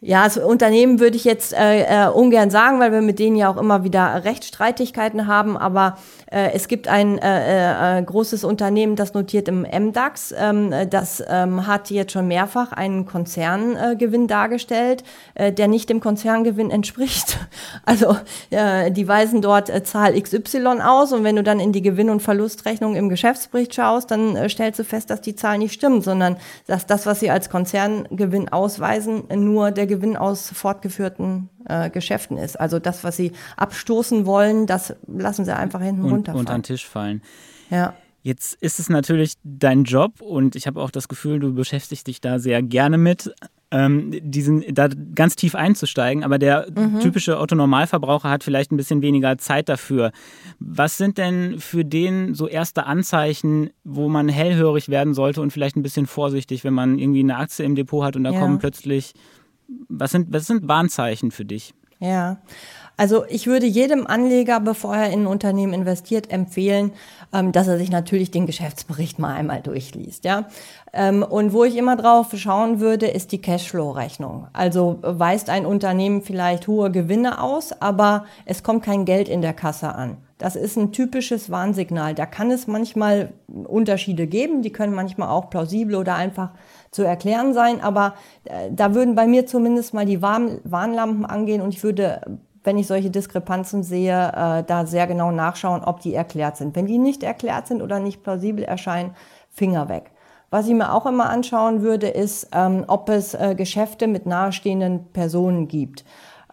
Ja, 0.03 0.23
also 0.23 0.41
Unternehmen 0.41 0.99
würde 0.99 1.15
ich 1.15 1.25
jetzt 1.25 1.53
äh, 1.53 1.83
äh, 1.83 2.07
ungern 2.07 2.49
sagen, 2.49 2.79
weil 2.79 2.91
wir 2.91 3.03
mit 3.03 3.19
denen 3.19 3.35
ja 3.35 3.51
auch 3.51 3.57
immer 3.57 3.83
wieder 3.83 4.23
Rechtsstreitigkeiten 4.23 5.27
haben. 5.27 5.55
Aber 5.55 5.99
äh, 6.31 6.53
es 6.53 6.67
gibt 6.67 6.87
ein 6.87 7.19
äh, 7.19 7.99
äh, 7.99 8.01
großes 8.01 8.43
Unternehmen, 8.43 8.95
das 8.95 9.13
notiert 9.13 9.47
im 9.47 9.61
MDAX. 9.61 10.33
Ähm, 10.35 10.73
das 10.89 11.23
ähm, 11.29 11.67
hat 11.67 11.91
jetzt 11.91 12.13
schon 12.13 12.27
mehrfach 12.27 12.71
einen 12.71 13.05
Konzerngewinn 13.05 14.25
dargestellt, 14.27 15.03
äh, 15.35 15.53
der 15.53 15.67
nicht 15.67 15.87
dem 15.87 15.99
Konzerngewinn 15.99 16.71
entspricht. 16.71 17.37
Also 17.85 18.15
äh, 18.51 18.91
die 18.91 19.07
weisen 19.07 19.41
dort 19.41 19.69
äh, 19.69 19.83
Zahl 19.83 20.19
XY 20.19 20.81
aus 20.83 21.11
und 21.13 21.23
wenn 21.23 21.35
du 21.35 21.43
dann 21.43 21.59
in 21.59 21.71
die 21.71 21.81
Gewinn- 21.81 22.09
und 22.09 22.21
Verlustrechnung 22.21 22.95
im 22.95 23.09
Geschäftsbericht 23.09 23.73
schaust, 23.73 24.11
dann 24.11 24.35
äh, 24.35 24.49
stellst 24.49 24.79
du 24.79 24.83
fest, 24.83 25.09
dass 25.09 25.21
die 25.21 25.35
Zahl 25.35 25.57
nicht 25.57 25.73
stimmt, 25.73 26.03
sondern 26.03 26.37
dass 26.67 26.85
das, 26.85 27.05
was 27.05 27.19
sie 27.19 27.29
als 27.29 27.49
Konzerngewinn 27.49 28.49
ausweisen, 28.49 29.23
nur 29.35 29.71
der 29.71 29.87
Gewinn 29.91 30.17
aus 30.17 30.49
fortgeführten 30.49 31.49
äh, 31.65 31.89
Geschäften 31.89 32.37
ist. 32.37 32.59
Also 32.59 32.79
das, 32.79 33.03
was 33.03 33.17
sie 33.17 33.31
abstoßen 33.57 34.25
wollen, 34.25 34.65
das 34.65 34.95
lassen 35.07 35.45
sie 35.45 35.55
einfach 35.55 35.81
hinten 35.81 36.03
und, 36.03 36.11
runterfallen. 36.11 36.39
Unter 36.39 36.53
den 36.53 36.63
Tisch 36.63 36.87
fallen. 36.87 37.21
Ja. 37.69 37.93
Jetzt 38.23 38.53
ist 38.61 38.79
es 38.79 38.89
natürlich 38.89 39.33
dein 39.43 39.83
Job 39.83 40.21
und 40.21 40.55
ich 40.55 40.67
habe 40.67 40.81
auch 40.81 40.91
das 40.91 41.07
Gefühl, 41.07 41.39
du 41.39 41.53
beschäftigst 41.53 42.05
dich 42.05 42.21
da 42.21 42.37
sehr 42.37 42.61
gerne 42.61 42.99
mit, 42.99 43.33
ähm, 43.71 44.11
diesen, 44.21 44.63
da 44.73 44.89
ganz 45.15 45.35
tief 45.35 45.55
einzusteigen. 45.55 46.23
Aber 46.23 46.37
der 46.37 46.67
mhm. 46.75 46.99
typische 46.99 47.39
Otto-Normalverbraucher 47.39 48.29
hat 48.29 48.43
vielleicht 48.43 48.71
ein 48.71 48.77
bisschen 48.77 49.01
weniger 49.01 49.37
Zeit 49.37 49.69
dafür. 49.69 50.11
Was 50.59 50.97
sind 50.97 51.17
denn 51.17 51.59
für 51.59 51.83
den 51.83 52.35
so 52.35 52.47
erste 52.47 52.85
Anzeichen, 52.85 53.71
wo 53.83 54.09
man 54.09 54.29
hellhörig 54.29 54.89
werden 54.89 55.13
sollte 55.13 55.41
und 55.41 55.51
vielleicht 55.51 55.77
ein 55.77 55.83
bisschen 55.83 56.05
vorsichtig, 56.05 56.63
wenn 56.63 56.73
man 56.73 56.99
irgendwie 56.99 57.21
eine 57.21 57.37
Aktie 57.37 57.65
im 57.65 57.75
Depot 57.75 58.03
hat 58.03 58.15
und 58.15 58.23
da 58.25 58.31
ja. 58.31 58.39
kommen 58.39 58.59
plötzlich 58.59 59.13
was 59.89 60.11
sind, 60.11 60.33
was 60.33 60.47
sind 60.47 60.67
Warnzeichen 60.67 61.31
für 61.31 61.45
dich? 61.45 61.73
Ja, 61.99 62.39
also 62.97 63.25
ich 63.29 63.47
würde 63.47 63.65
jedem 63.65 64.05
Anleger, 64.05 64.59
bevor 64.59 64.95
er 64.95 65.11
in 65.11 65.23
ein 65.23 65.27
Unternehmen 65.27 65.73
investiert, 65.73 66.31
empfehlen, 66.31 66.91
ähm, 67.33 67.51
dass 67.51 67.67
er 67.67 67.77
sich 67.79 67.89
natürlich 67.89 68.29
den 68.31 68.45
Geschäftsbericht 68.45 69.17
mal 69.17 69.33
einmal 69.33 69.61
durchliest. 69.61 70.23
Ja? 70.23 70.47
Ähm, 70.93 71.23
und 71.23 71.53
wo 71.53 71.63
ich 71.63 71.77
immer 71.77 71.95
drauf 71.95 72.27
schauen 72.35 72.79
würde, 72.79 73.07
ist 73.07 73.31
die 73.31 73.41
Cashflow-Rechnung. 73.41 74.47
Also 74.53 74.99
weist 75.01 75.49
ein 75.49 75.65
Unternehmen 75.65 76.21
vielleicht 76.21 76.67
hohe 76.67 76.91
Gewinne 76.91 77.41
aus, 77.41 77.71
aber 77.81 78.25
es 78.45 78.61
kommt 78.61 78.83
kein 78.83 79.05
Geld 79.05 79.29
in 79.29 79.41
der 79.41 79.53
Kasse 79.53 79.95
an. 79.95 80.17
Das 80.41 80.55
ist 80.55 80.75
ein 80.75 80.91
typisches 80.91 81.51
Warnsignal. 81.51 82.15
Da 82.15 82.25
kann 82.25 82.49
es 82.49 82.65
manchmal 82.65 83.31
Unterschiede 83.47 84.25
geben, 84.25 84.63
die 84.63 84.71
können 84.71 84.95
manchmal 84.95 85.29
auch 85.29 85.51
plausibel 85.51 85.95
oder 85.95 86.15
einfach 86.15 86.49
zu 86.89 87.03
erklären 87.03 87.53
sein, 87.53 87.79
aber 87.79 88.15
äh, 88.45 88.71
da 88.71 88.95
würden 88.95 89.13
bei 89.13 89.27
mir 89.27 89.45
zumindest 89.45 89.93
mal 89.93 90.05
die 90.05 90.23
Warn 90.23 90.59
Warnlampen 90.63 91.27
angehen 91.27 91.61
und 91.61 91.75
ich 91.75 91.83
würde 91.83 92.39
wenn 92.63 92.77
ich 92.77 92.85
solche 92.85 93.09
Diskrepanzen 93.09 93.83
sehe, 93.83 94.29
äh, 94.29 94.63
da 94.63 94.85
sehr 94.85 95.07
genau 95.07 95.31
nachschauen, 95.31 95.83
ob 95.83 95.99
die 96.01 96.13
erklärt 96.13 96.57
sind. 96.57 96.75
Wenn 96.75 96.85
die 96.85 96.99
nicht 96.99 97.23
erklärt 97.23 97.67
sind 97.67 97.81
oder 97.81 97.99
nicht 97.99 98.21
plausibel 98.23 98.63
erscheinen, 98.63 99.15
Finger 99.49 99.89
weg. 99.89 100.11
Was 100.51 100.67
ich 100.67 100.73
mir 100.73 100.93
auch 100.93 101.05
immer 101.05 101.29
anschauen 101.29 101.81
würde, 101.81 102.07
ist, 102.07 102.49
ähm, 102.53 102.83
ob 102.87 103.09
es 103.09 103.33
äh, 103.33 103.55
Geschäfte 103.55 104.07
mit 104.07 104.25
nahestehenden 104.25 105.05
Personen 105.11 105.67
gibt. 105.67 106.03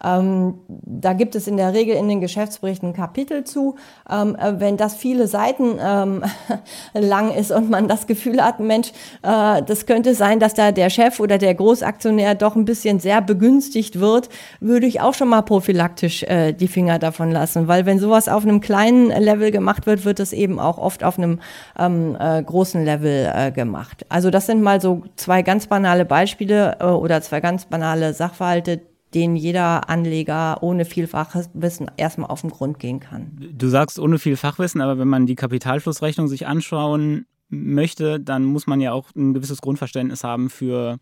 Ähm, 0.03 0.55
da 0.67 1.13
gibt 1.13 1.35
es 1.35 1.47
in 1.47 1.57
der 1.57 1.73
Regel 1.73 1.95
in 1.95 2.07
den 2.07 2.21
Geschäftsberichten 2.21 2.93
Kapitel 2.93 3.43
zu. 3.43 3.75
Ähm, 4.09 4.35
äh, 4.35 4.59
wenn 4.59 4.77
das 4.77 4.95
viele 4.95 5.27
Seiten 5.27 5.77
ähm, 5.81 6.23
lang 6.93 7.31
ist 7.31 7.51
und 7.51 7.69
man 7.69 7.87
das 7.87 8.07
Gefühl 8.07 8.43
hat, 8.43 8.59
Mensch, 8.59 8.89
äh, 9.23 9.61
das 9.61 9.85
könnte 9.85 10.13
sein, 10.13 10.39
dass 10.39 10.53
da 10.53 10.71
der 10.71 10.89
Chef 10.89 11.19
oder 11.19 11.37
der 11.37 11.55
Großaktionär 11.55 12.35
doch 12.35 12.55
ein 12.55 12.65
bisschen 12.65 12.99
sehr 12.99 13.21
begünstigt 13.21 13.99
wird, 13.99 14.29
würde 14.59 14.85
ich 14.87 15.01
auch 15.01 15.13
schon 15.13 15.29
mal 15.29 15.41
prophylaktisch 15.41 16.23
äh, 16.23 16.53
die 16.53 16.67
Finger 16.67 16.99
davon 16.99 17.31
lassen. 17.31 17.67
Weil 17.67 17.85
wenn 17.85 17.99
sowas 17.99 18.29
auf 18.29 18.43
einem 18.43 18.61
kleinen 18.61 19.09
Level 19.09 19.51
gemacht 19.51 19.85
wird, 19.85 20.05
wird 20.05 20.19
es 20.19 20.33
eben 20.33 20.59
auch 20.59 20.77
oft 20.77 21.03
auf 21.03 21.17
einem 21.17 21.39
ähm, 21.77 22.15
äh, 22.19 22.41
großen 22.41 22.83
Level 22.83 23.31
äh, 23.33 23.51
gemacht. 23.51 24.05
Also 24.09 24.29
das 24.29 24.45
sind 24.45 24.61
mal 24.61 24.81
so 24.81 25.03
zwei 25.15 25.41
ganz 25.41 25.67
banale 25.67 26.05
Beispiele 26.05 26.77
äh, 26.79 26.85
oder 26.85 27.21
zwei 27.21 27.41
ganz 27.41 27.65
banale 27.65 28.13
Sachverhalte, 28.13 28.81
den 29.13 29.35
jeder 29.35 29.89
Anleger 29.89 30.61
ohne 30.61 30.85
viel 30.85 31.07
Fachwissen 31.07 31.89
erstmal 31.97 32.29
auf 32.29 32.41
den 32.41 32.51
Grund 32.51 32.79
gehen 32.79 32.99
kann. 32.99 33.49
Du 33.53 33.67
sagst 33.67 33.99
ohne 33.99 34.19
viel 34.19 34.37
Fachwissen, 34.37 34.81
aber 34.81 34.99
wenn 34.99 35.07
man 35.07 35.25
die 35.25 35.35
Kapitalflussrechnung 35.35 36.27
sich 36.27 36.47
anschauen 36.47 37.25
möchte, 37.49 38.19
dann 38.19 38.45
muss 38.45 38.67
man 38.67 38.81
ja 38.81 38.91
auch 38.91 39.09
ein 39.15 39.33
gewisses 39.33 39.61
Grundverständnis 39.61 40.23
haben 40.23 40.49
für 40.49 40.97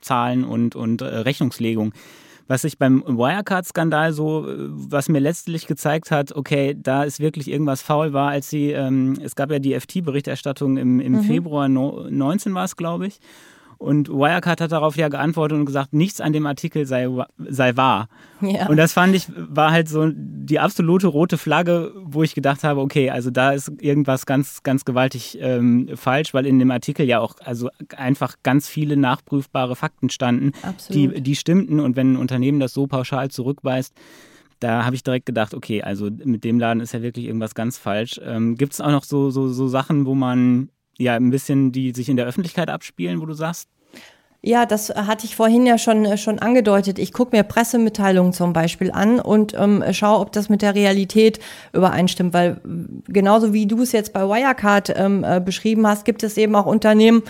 Zahlen 0.00 0.44
und, 0.44 0.74
und 0.74 1.02
äh, 1.02 1.06
Rechnungslegung. 1.06 1.92
Was 2.48 2.62
sich 2.62 2.78
beim 2.78 3.02
Wirecard-Skandal 3.04 4.12
so, 4.12 4.48
äh, 4.48 4.54
was 4.68 5.08
mir 5.08 5.20
letztlich 5.20 5.66
gezeigt 5.66 6.10
hat, 6.10 6.34
okay, 6.34 6.76
da 6.76 7.04
ist 7.04 7.20
wirklich 7.20 7.50
irgendwas 7.50 7.82
faul 7.82 8.12
war, 8.12 8.30
als 8.30 8.50
sie, 8.50 8.70
ähm, 8.70 9.18
es 9.22 9.34
gab 9.36 9.50
ja 9.50 9.58
die 9.58 9.78
FT-Berichterstattung 9.78 10.76
im, 10.76 11.00
im 11.00 11.12
mhm. 11.12 11.22
Februar 11.22 11.68
no, 11.68 12.06
19 12.08 12.54
war 12.54 12.64
es, 12.64 12.76
glaube 12.76 13.06
ich. 13.06 13.20
Und 13.78 14.08
Wirecard 14.08 14.60
hat 14.60 14.72
darauf 14.72 14.96
ja 14.96 15.08
geantwortet 15.08 15.58
und 15.58 15.66
gesagt, 15.66 15.92
nichts 15.92 16.20
an 16.20 16.32
dem 16.32 16.46
Artikel 16.46 16.86
sei, 16.86 17.08
sei 17.38 17.76
wahr. 17.76 18.08
Ja. 18.40 18.68
Und 18.68 18.78
das 18.78 18.92
fand 18.92 19.14
ich, 19.14 19.26
war 19.36 19.70
halt 19.70 19.88
so 19.88 20.10
die 20.14 20.58
absolute 20.58 21.08
rote 21.08 21.36
Flagge, 21.36 21.92
wo 21.96 22.22
ich 22.22 22.34
gedacht 22.34 22.64
habe, 22.64 22.80
okay, 22.80 23.10
also 23.10 23.30
da 23.30 23.52
ist 23.52 23.70
irgendwas 23.80 24.24
ganz, 24.24 24.62
ganz 24.62 24.84
gewaltig 24.84 25.38
ähm, 25.40 25.90
falsch, 25.94 26.32
weil 26.32 26.46
in 26.46 26.58
dem 26.58 26.70
Artikel 26.70 27.06
ja 27.06 27.20
auch 27.20 27.34
also 27.44 27.68
einfach 27.96 28.36
ganz 28.42 28.68
viele 28.68 28.96
nachprüfbare 28.96 29.76
Fakten 29.76 30.08
standen, 30.08 30.52
die, 30.88 31.20
die 31.20 31.36
stimmten. 31.36 31.78
Und 31.80 31.96
wenn 31.96 32.14
ein 32.14 32.16
Unternehmen 32.16 32.60
das 32.60 32.72
so 32.72 32.86
pauschal 32.86 33.30
zurückweist, 33.30 33.94
da 34.60 34.84
habe 34.84 34.96
ich 34.96 35.02
direkt 35.02 35.26
gedacht, 35.26 35.52
okay, 35.52 35.82
also 35.82 36.08
mit 36.10 36.44
dem 36.44 36.58
Laden 36.58 36.80
ist 36.80 36.92
ja 36.92 37.02
wirklich 37.02 37.26
irgendwas 37.26 37.54
ganz 37.54 37.76
falsch. 37.76 38.18
Ähm, 38.24 38.56
Gibt 38.56 38.72
es 38.72 38.80
auch 38.80 38.90
noch 38.90 39.04
so, 39.04 39.30
so, 39.30 39.48
so 39.48 39.68
Sachen, 39.68 40.06
wo 40.06 40.14
man 40.14 40.70
ja 40.98 41.14
ein 41.14 41.30
bisschen, 41.30 41.72
die 41.72 41.92
sich 41.92 42.08
in 42.08 42.16
der 42.16 42.26
Öffentlichkeit 42.26 42.70
abspielen, 42.70 43.20
wo 43.20 43.26
du 43.26 43.34
sagst, 43.34 43.68
ja, 44.42 44.64
das 44.64 44.90
hatte 44.90 45.26
ich 45.26 45.34
vorhin 45.34 45.66
ja 45.66 45.76
schon, 45.76 46.04
äh, 46.04 46.16
schon 46.16 46.38
angedeutet. 46.38 47.00
Ich 47.00 47.12
gucke 47.12 47.36
mir 47.36 47.42
Pressemitteilungen 47.42 48.32
zum 48.32 48.52
Beispiel 48.52 48.92
an 48.92 49.18
und 49.18 49.54
ähm, 49.58 49.82
schaue, 49.90 50.20
ob 50.20 50.30
das 50.30 50.48
mit 50.48 50.62
der 50.62 50.76
Realität 50.76 51.40
übereinstimmt. 51.72 52.32
Weil 52.32 52.60
genauso 53.08 53.52
wie 53.52 53.66
du 53.66 53.82
es 53.82 53.90
jetzt 53.90 54.12
bei 54.12 54.22
Wirecard 54.22 54.94
ähm, 54.96 55.24
äh, 55.24 55.40
beschrieben 55.40 55.84
hast, 55.86 56.04
gibt 56.04 56.22
es 56.22 56.36
eben 56.36 56.54
auch 56.54 56.66
Unternehmen, 56.66 57.24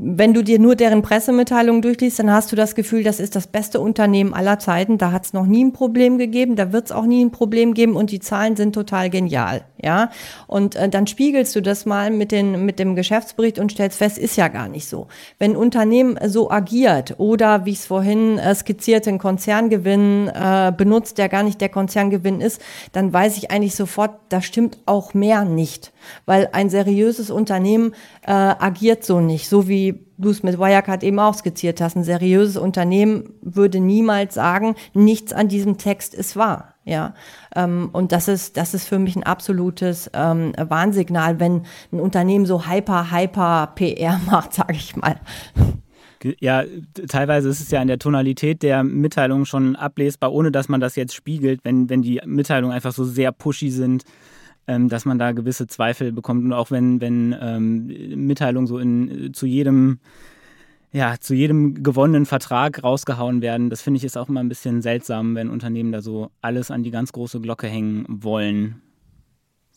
wenn 0.00 0.32
du 0.32 0.44
dir 0.44 0.58
nur 0.58 0.76
deren 0.76 1.02
Pressemitteilungen 1.02 1.82
durchliest, 1.82 2.20
dann 2.20 2.32
hast 2.32 2.52
du 2.52 2.56
das 2.56 2.74
Gefühl, 2.74 3.02
das 3.02 3.18
ist 3.18 3.34
das 3.34 3.48
beste 3.48 3.80
Unternehmen 3.80 4.32
aller 4.32 4.58
Zeiten. 4.58 4.96
Da 4.96 5.10
hat 5.10 5.24
es 5.24 5.32
noch 5.32 5.46
nie 5.46 5.64
ein 5.64 5.72
Problem 5.72 6.18
gegeben, 6.18 6.54
da 6.54 6.72
wird 6.72 6.86
es 6.86 6.92
auch 6.92 7.04
nie 7.04 7.24
ein 7.24 7.32
Problem 7.32 7.74
geben 7.74 7.96
und 7.96 8.12
die 8.12 8.20
Zahlen 8.20 8.54
sind 8.54 8.74
total 8.74 9.10
genial. 9.10 9.62
Ja, 9.82 10.10
und 10.46 10.76
äh, 10.76 10.88
dann 10.88 11.06
spiegelst 11.06 11.54
du 11.54 11.62
das 11.62 11.86
mal 11.86 12.10
mit, 12.10 12.32
den, 12.32 12.64
mit 12.64 12.78
dem 12.78 12.94
Geschäftsbericht 12.94 13.58
und 13.58 13.72
stellst 13.72 13.98
fest, 13.98 14.18
ist 14.18 14.36
ja 14.36 14.48
gar 14.48 14.68
nicht 14.68 14.88
so. 14.88 15.06
Wenn 15.38 15.52
ein 15.52 15.56
Unternehmen 15.56 16.18
so 16.26 16.50
agiert 16.50 17.14
oder, 17.18 17.64
wie 17.64 17.70
ich 17.70 17.78
es 17.78 17.86
vorhin 17.86 18.38
äh, 18.38 18.54
skizziert, 18.54 19.06
einen 19.06 19.18
Konzerngewinn 19.18 20.28
äh, 20.28 20.72
benutzt, 20.76 21.18
der 21.18 21.28
gar 21.28 21.42
nicht 21.42 21.60
der 21.60 21.68
Konzerngewinn 21.68 22.40
ist, 22.40 22.60
dann 22.92 23.12
weiß 23.12 23.36
ich 23.36 23.50
eigentlich 23.50 23.76
sofort, 23.76 24.12
da 24.28 24.42
stimmt 24.42 24.78
auch 24.86 25.14
mehr 25.14 25.44
nicht. 25.44 25.92
Weil 26.26 26.48
ein 26.52 26.70
seriöses 26.70 27.30
Unternehmen 27.30 27.92
äh, 28.22 28.32
agiert 28.32 29.04
so 29.04 29.20
nicht, 29.20 29.48
so 29.48 29.68
wie 29.68 30.06
du 30.18 30.30
es 30.30 30.42
mit 30.42 30.58
Wirecard 30.58 31.02
eben 31.02 31.18
auch 31.18 31.34
skizziert 31.34 31.80
hast. 31.80 31.96
Ein 31.96 32.04
seriöses 32.04 32.56
Unternehmen 32.56 33.34
würde 33.40 33.80
niemals 33.80 34.34
sagen, 34.34 34.74
nichts 34.92 35.32
an 35.32 35.48
diesem 35.48 35.78
Text 35.78 36.14
ist 36.14 36.36
wahr. 36.36 36.74
Ja, 36.84 37.14
ähm, 37.54 37.90
und 37.92 38.12
das 38.12 38.28
ist, 38.28 38.56
das 38.56 38.72
ist 38.72 38.88
für 38.88 38.98
mich 38.98 39.14
ein 39.14 39.22
absolutes 39.22 40.10
ähm, 40.14 40.54
Warnsignal, 40.56 41.38
wenn 41.38 41.64
ein 41.92 42.00
Unternehmen 42.00 42.46
so 42.46 42.66
hyper, 42.66 43.12
hyper 43.12 43.72
PR 43.74 44.18
macht, 44.26 44.54
sage 44.54 44.72
ich 44.72 44.96
mal. 44.96 45.16
Ja, 46.40 46.64
teilweise 47.06 47.48
ist 47.48 47.60
es 47.60 47.70
ja 47.70 47.80
in 47.80 47.88
der 47.88 47.98
Tonalität 47.98 48.62
der 48.62 48.82
Mitteilung 48.82 49.44
schon 49.44 49.76
ablesbar, 49.76 50.32
ohne 50.32 50.50
dass 50.50 50.68
man 50.68 50.80
das 50.80 50.96
jetzt 50.96 51.14
spiegelt, 51.14 51.60
wenn, 51.62 51.88
wenn 51.90 52.02
die 52.02 52.20
Mitteilungen 52.24 52.74
einfach 52.74 52.92
so 52.92 53.04
sehr 53.04 53.30
pushy 53.30 53.70
sind, 53.70 54.04
dass 54.88 55.04
man 55.04 55.18
da 55.18 55.32
gewisse 55.32 55.66
Zweifel 55.66 56.12
bekommt. 56.12 56.44
Und 56.44 56.52
auch 56.52 56.70
wenn, 56.70 57.00
wenn 57.00 57.34
ähm, 57.40 58.26
Mitteilungen 58.26 58.66
so 58.66 58.78
in, 58.78 59.32
zu 59.32 59.46
jedem 59.46 59.98
ja, 60.90 61.16
zu 61.20 61.34
jedem 61.34 61.82
gewonnenen 61.82 62.24
Vertrag 62.24 62.82
rausgehauen 62.82 63.42
werden. 63.42 63.68
Das 63.70 63.82
finde 63.82 63.98
ich 63.98 64.04
ist 64.04 64.16
auch 64.16 64.28
immer 64.28 64.40
ein 64.40 64.48
bisschen 64.48 64.80
seltsam, 64.80 65.34
wenn 65.34 65.50
Unternehmen 65.50 65.92
da 65.92 66.00
so 66.00 66.30
alles 66.40 66.70
an 66.70 66.82
die 66.82 66.90
ganz 66.90 67.12
große 67.12 67.40
Glocke 67.40 67.66
hängen 67.66 68.06
wollen. 68.08 68.80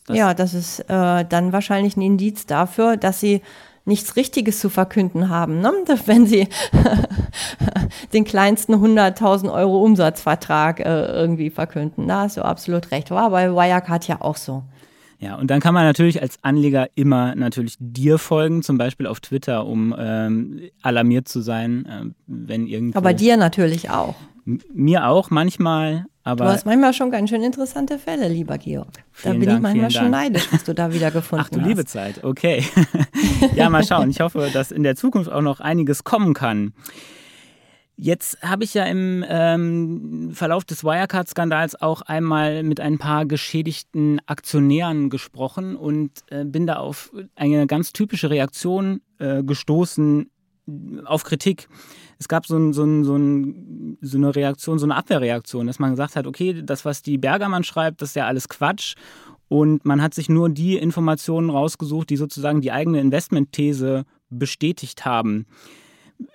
Das 0.06 0.16
ja, 0.16 0.34
das 0.34 0.54
ist 0.54 0.80
äh, 0.80 1.24
dann 1.24 1.52
wahrscheinlich 1.52 1.96
ein 1.96 2.02
Indiz 2.02 2.46
dafür, 2.46 2.96
dass 2.96 3.20
sie 3.20 3.42
nichts 3.84 4.16
Richtiges 4.16 4.58
zu 4.60 4.68
verkünden 4.68 5.28
haben, 5.28 5.60
ne? 5.60 5.72
wenn 6.06 6.26
sie 6.26 6.48
den 8.12 8.24
kleinsten 8.24 8.74
100.000 8.74 9.52
Euro 9.52 9.82
Umsatzvertrag 9.82 10.80
äh, 10.80 11.04
irgendwie 11.06 11.50
verkünden. 11.50 12.08
Da 12.08 12.22
hast 12.22 12.36
du 12.36 12.44
absolut 12.44 12.90
recht. 12.90 13.10
War 13.10 13.30
bei 13.30 13.50
Wirecard 13.50 14.08
ja 14.08 14.20
auch 14.20 14.36
so. 14.36 14.62
Ja, 15.22 15.36
und 15.36 15.52
dann 15.52 15.60
kann 15.60 15.72
man 15.72 15.84
natürlich 15.84 16.20
als 16.20 16.36
Anleger 16.42 16.88
immer 16.96 17.36
natürlich 17.36 17.76
dir 17.78 18.18
folgen, 18.18 18.64
zum 18.64 18.76
Beispiel 18.76 19.06
auf 19.06 19.20
Twitter, 19.20 19.66
um 19.66 19.94
ähm, 19.96 20.62
alarmiert 20.82 21.28
zu 21.28 21.42
sein, 21.42 21.86
äh, 21.86 22.12
wenn 22.26 22.66
irgendwo. 22.66 22.98
Aber 22.98 23.14
dir 23.14 23.36
natürlich 23.36 23.88
auch. 23.88 24.16
Mir 24.44 25.06
auch 25.06 25.30
manchmal, 25.30 26.06
aber. 26.24 26.46
Du 26.46 26.50
hast 26.50 26.66
manchmal 26.66 26.92
schon 26.92 27.12
ganz 27.12 27.30
schön 27.30 27.44
interessante 27.44 28.00
Fälle, 28.00 28.26
lieber 28.26 28.58
Georg. 28.58 28.88
Da 29.22 29.30
bin 29.30 29.42
Dank, 29.42 29.58
ich 29.58 29.62
manchmal 29.62 29.90
schon 29.92 30.10
Dank. 30.10 30.32
neidisch, 30.32 30.48
was 30.50 30.64
du 30.64 30.74
da 30.74 30.92
wieder 30.92 31.10
gefunden 31.12 31.44
Ach 31.46 31.50
du 31.50 31.60
hast. 31.60 31.68
liebe 31.68 31.84
Zeit, 31.84 32.24
okay. 32.24 32.64
ja, 33.54 33.70
mal 33.70 33.84
schauen. 33.84 34.10
Ich 34.10 34.20
hoffe, 34.20 34.50
dass 34.52 34.72
in 34.72 34.82
der 34.82 34.96
Zukunft 34.96 35.30
auch 35.30 35.40
noch 35.40 35.60
einiges 35.60 36.02
kommen 36.02 36.34
kann. 36.34 36.72
Jetzt 38.04 38.42
habe 38.42 38.64
ich 38.64 38.74
ja 38.74 38.84
im 38.86 39.24
ähm, 39.28 40.30
Verlauf 40.32 40.64
des 40.64 40.82
Wirecard-Skandals 40.82 41.80
auch 41.80 42.02
einmal 42.02 42.64
mit 42.64 42.80
ein 42.80 42.98
paar 42.98 43.26
geschädigten 43.26 44.20
Aktionären 44.26 45.08
gesprochen 45.08 45.76
und 45.76 46.10
äh, 46.28 46.44
bin 46.44 46.66
da 46.66 46.78
auf 46.78 47.12
eine 47.36 47.68
ganz 47.68 47.92
typische 47.92 48.28
Reaktion 48.28 49.02
äh, 49.20 49.44
gestoßen 49.44 50.28
auf 51.04 51.22
Kritik. 51.22 51.68
Es 52.18 52.26
gab 52.26 52.44
so, 52.44 52.56
ein, 52.56 52.72
so, 52.72 52.82
ein, 52.82 53.04
so, 53.04 53.14
ein, 53.14 53.98
so 54.00 54.18
eine 54.18 54.34
Reaktion, 54.34 54.80
so 54.80 54.86
eine 54.86 54.96
Abwehrreaktion, 54.96 55.68
dass 55.68 55.78
man 55.78 55.92
gesagt 55.92 56.16
hat, 56.16 56.26
okay, 56.26 56.60
das, 56.60 56.84
was 56.84 57.02
die 57.02 57.18
Bergermann 57.18 57.62
schreibt, 57.62 58.02
das 58.02 58.08
ist 58.08 58.16
ja 58.16 58.26
alles 58.26 58.48
Quatsch. 58.48 58.96
Und 59.46 59.84
man 59.84 60.02
hat 60.02 60.12
sich 60.12 60.28
nur 60.28 60.50
die 60.50 60.76
Informationen 60.76 61.50
rausgesucht, 61.50 62.10
die 62.10 62.16
sozusagen 62.16 62.62
die 62.62 62.72
eigene 62.72 62.98
Investmentthese 62.98 64.06
bestätigt 64.28 65.04
haben. 65.04 65.46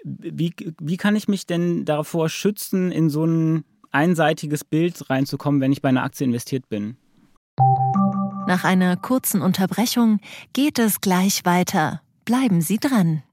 Wie, 0.04 0.54
wie 0.82 0.98
kann 0.98 1.16
ich 1.16 1.28
mich 1.28 1.46
denn 1.46 1.86
davor 1.86 2.30
schützen, 2.30 2.92
in 2.92 3.10
so 3.10 3.26
ein 3.26 3.66
einseitiges 3.92 4.64
Bild 4.64 5.10
reinzukommen, 5.10 5.62
wenn 5.62 5.72
ich 5.72 5.82
bei 5.82 5.90
einer 5.90 6.04
Aktie 6.04 6.26
investiert 6.26 6.70
bin? 6.70 6.98
Nach 8.48 8.64
einer 8.64 8.96
kurzen 8.96 9.42
Unterbrechung 9.42 10.20
geht 10.54 10.80
es 10.80 11.02
gleich 11.02 11.44
weiter. 11.44 12.02
Bleiben 12.24 12.62
Sie 12.62 12.78
dran. 12.78 13.24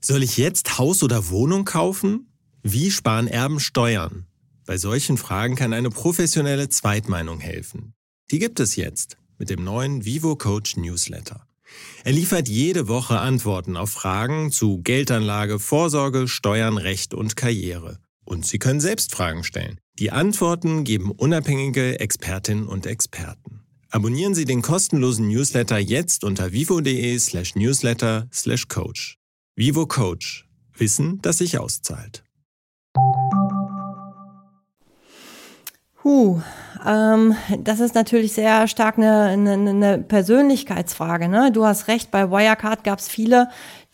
Soll 0.00 0.22
ich 0.22 0.36
jetzt 0.36 0.78
Haus 0.78 1.02
oder 1.02 1.28
Wohnung 1.28 1.64
kaufen? 1.64 2.28
Wie 2.62 2.90
sparen 2.90 3.28
Erben 3.28 3.60
Steuern? 3.60 4.26
Bei 4.66 4.78
solchen 4.78 5.16
Fragen 5.16 5.54
kann 5.54 5.72
eine 5.72 5.90
professionelle 5.90 6.68
Zweitmeinung 6.68 7.40
helfen. 7.40 7.94
Die 8.30 8.38
gibt 8.38 8.60
es 8.60 8.76
jetzt 8.76 9.18
mit 9.38 9.50
dem 9.50 9.64
neuen 9.64 10.04
Vivo 10.04 10.36
Coach 10.36 10.76
Newsletter. 10.76 11.46
Er 12.04 12.12
liefert 12.12 12.48
jede 12.48 12.88
Woche 12.88 13.18
Antworten 13.18 13.76
auf 13.76 13.90
Fragen 13.90 14.50
zu 14.50 14.82
Geldanlage, 14.82 15.58
Vorsorge, 15.58 16.28
Steuern, 16.28 16.78
Recht 16.78 17.14
und 17.14 17.36
Karriere. 17.36 17.98
Und 18.24 18.46
Sie 18.46 18.58
können 18.58 18.80
selbst 18.80 19.14
Fragen 19.14 19.44
stellen. 19.44 19.78
Die 19.98 20.10
Antworten 20.10 20.84
geben 20.84 21.10
unabhängige 21.10 22.00
Expertinnen 22.00 22.66
und 22.66 22.86
Experten. 22.86 23.60
Abonnieren 23.90 24.34
Sie 24.34 24.46
den 24.46 24.62
kostenlosen 24.62 25.28
Newsletter 25.28 25.78
jetzt 25.78 26.24
unter 26.24 26.52
vivo.de 26.52 27.18
slash 27.18 27.54
newsletter 27.54 28.26
slash 28.32 28.68
coach. 28.68 29.18
Vivo 29.54 29.86
Coach. 29.86 30.48
Wissen, 30.74 31.20
das 31.20 31.38
sich 31.38 31.58
auszahlt. 31.58 32.24
Huh, 36.04 36.40
ähm, 36.84 37.36
das 37.58 37.78
ist 37.78 37.94
natürlich 37.94 38.32
sehr 38.32 38.66
stark 38.66 38.98
eine, 38.98 39.22
eine, 39.26 39.52
eine 39.52 39.98
Persönlichkeitsfrage. 39.98 41.28
Ne? 41.28 41.52
Du 41.52 41.64
hast 41.64 41.86
recht, 41.86 42.10
bei 42.10 42.28
Wirecard 42.28 42.82
gab 42.82 42.98
es 42.98 43.06
viele, 43.06 43.48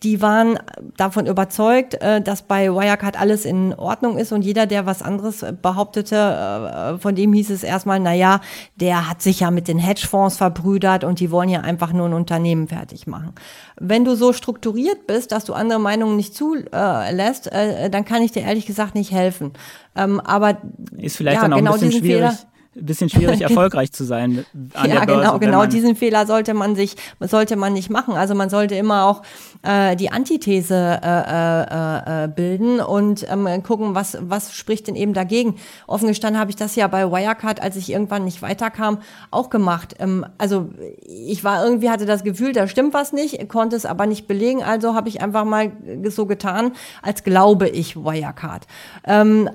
die 0.04 0.22
waren 0.22 0.58
davon 0.96 1.26
überzeugt, 1.26 1.94
äh, 1.94 2.20
dass 2.20 2.42
bei 2.42 2.72
Wirecard 2.72 3.20
alles 3.20 3.44
in 3.44 3.74
Ordnung 3.74 4.16
ist 4.16 4.30
und 4.30 4.42
jeder, 4.42 4.66
der 4.66 4.86
was 4.86 5.02
anderes 5.02 5.44
behauptete, 5.60 6.16
äh, 6.16 6.98
von 6.98 7.16
dem 7.16 7.32
hieß 7.32 7.50
es 7.50 7.64
erstmal, 7.64 7.98
na 7.98 8.12
ja, 8.12 8.40
der 8.76 9.10
hat 9.10 9.22
sich 9.22 9.40
ja 9.40 9.50
mit 9.50 9.66
den 9.66 9.78
Hedgefonds 9.78 10.36
verbrüdert 10.36 11.02
und 11.02 11.18
die 11.18 11.32
wollen 11.32 11.48
ja 11.48 11.62
einfach 11.62 11.92
nur 11.92 12.06
ein 12.06 12.12
Unternehmen 12.12 12.68
fertig 12.68 13.08
machen. 13.08 13.32
Wenn 13.76 14.04
du 14.04 14.14
so 14.14 14.32
strukturiert 14.32 15.08
bist, 15.08 15.32
dass 15.32 15.44
du 15.44 15.52
andere 15.52 15.80
Meinungen 15.80 16.16
nicht 16.16 16.34
zulässt, 16.34 17.50
äh, 17.50 17.90
dann 17.90 18.04
kann 18.04 18.22
ich 18.22 18.30
dir 18.30 18.42
ehrlich 18.42 18.66
gesagt 18.66 18.94
nicht 18.94 19.10
helfen. 19.10 19.52
Ähm, 19.96 20.20
aber 20.20 20.58
Ist 20.96 21.16
vielleicht 21.16 21.36
ja, 21.36 21.42
dann 21.42 21.54
auch 21.54 21.58
genau 21.58 21.74
ein 21.74 21.80
bisschen 21.80 22.00
schwierig. 22.00 22.30
Fehler- 22.30 22.38
ein 22.78 22.86
bisschen 22.86 23.10
schwierig, 23.10 23.40
erfolgreich 23.48 23.92
zu 23.92 24.04
sein 24.04 24.44
an 24.74 24.90
ja, 24.90 25.00
der 25.00 25.06
Börse. 25.06 25.20
genau, 25.20 25.32
wenn 25.34 25.40
genau. 25.40 25.58
man- 25.58 25.70
Diesen 25.70 25.96
Fehler 25.96 26.26
sollte 26.26 26.54
man 26.54 26.76
sich, 26.76 26.96
sollte 27.20 27.56
man 27.56 27.72
nicht 27.72 27.90
machen. 27.90 28.14
Also 28.14 28.34
man 28.34 28.48
sollte 28.50 28.74
immer 28.74 29.04
auch 29.06 29.22
äh, 29.62 29.96
die 29.96 30.10
Antithese 30.10 31.00
äh, 31.02 32.24
äh, 32.24 32.24
äh, 32.24 32.28
bilden 32.28 32.80
und 32.80 33.26
ähm, 33.30 33.62
gucken, 33.62 33.94
was, 33.94 34.18
was 34.20 34.54
spricht 34.54 34.86
denn 34.88 34.96
eben 34.96 35.12
dagegen. 35.14 35.56
Offen 35.86 36.08
gestanden 36.08 36.40
habe 36.40 36.50
ich 36.50 36.56
das 36.56 36.76
ja 36.76 36.86
bei 36.88 37.10
Wirecard, 37.10 37.60
als 37.60 37.76
ich 37.76 37.90
irgendwann 37.90 38.24
nicht 38.24 38.42
weiterkam, 38.42 38.98
auch 39.30 39.50
gemacht. 39.50 39.96
Ähm, 39.98 40.24
also 40.38 40.70
ich 41.04 41.44
war 41.44 41.64
irgendwie, 41.64 41.90
hatte 41.90 42.06
das 42.06 42.22
Gefühl, 42.24 42.52
da 42.52 42.68
stimmt 42.68 42.94
was 42.94 43.12
nicht, 43.12 43.48
konnte 43.48 43.76
es 43.76 43.84
aber 43.86 44.06
nicht 44.06 44.26
belegen. 44.26 44.62
Also 44.62 44.94
habe 44.94 45.08
ich 45.08 45.20
einfach 45.20 45.44
mal 45.44 45.72
so 46.08 46.26
getan, 46.26 46.72
als 47.02 47.24
glaube 47.24 47.68
ich 47.68 47.96
Wirecard. 47.96 48.66
Ähm, 49.04 49.48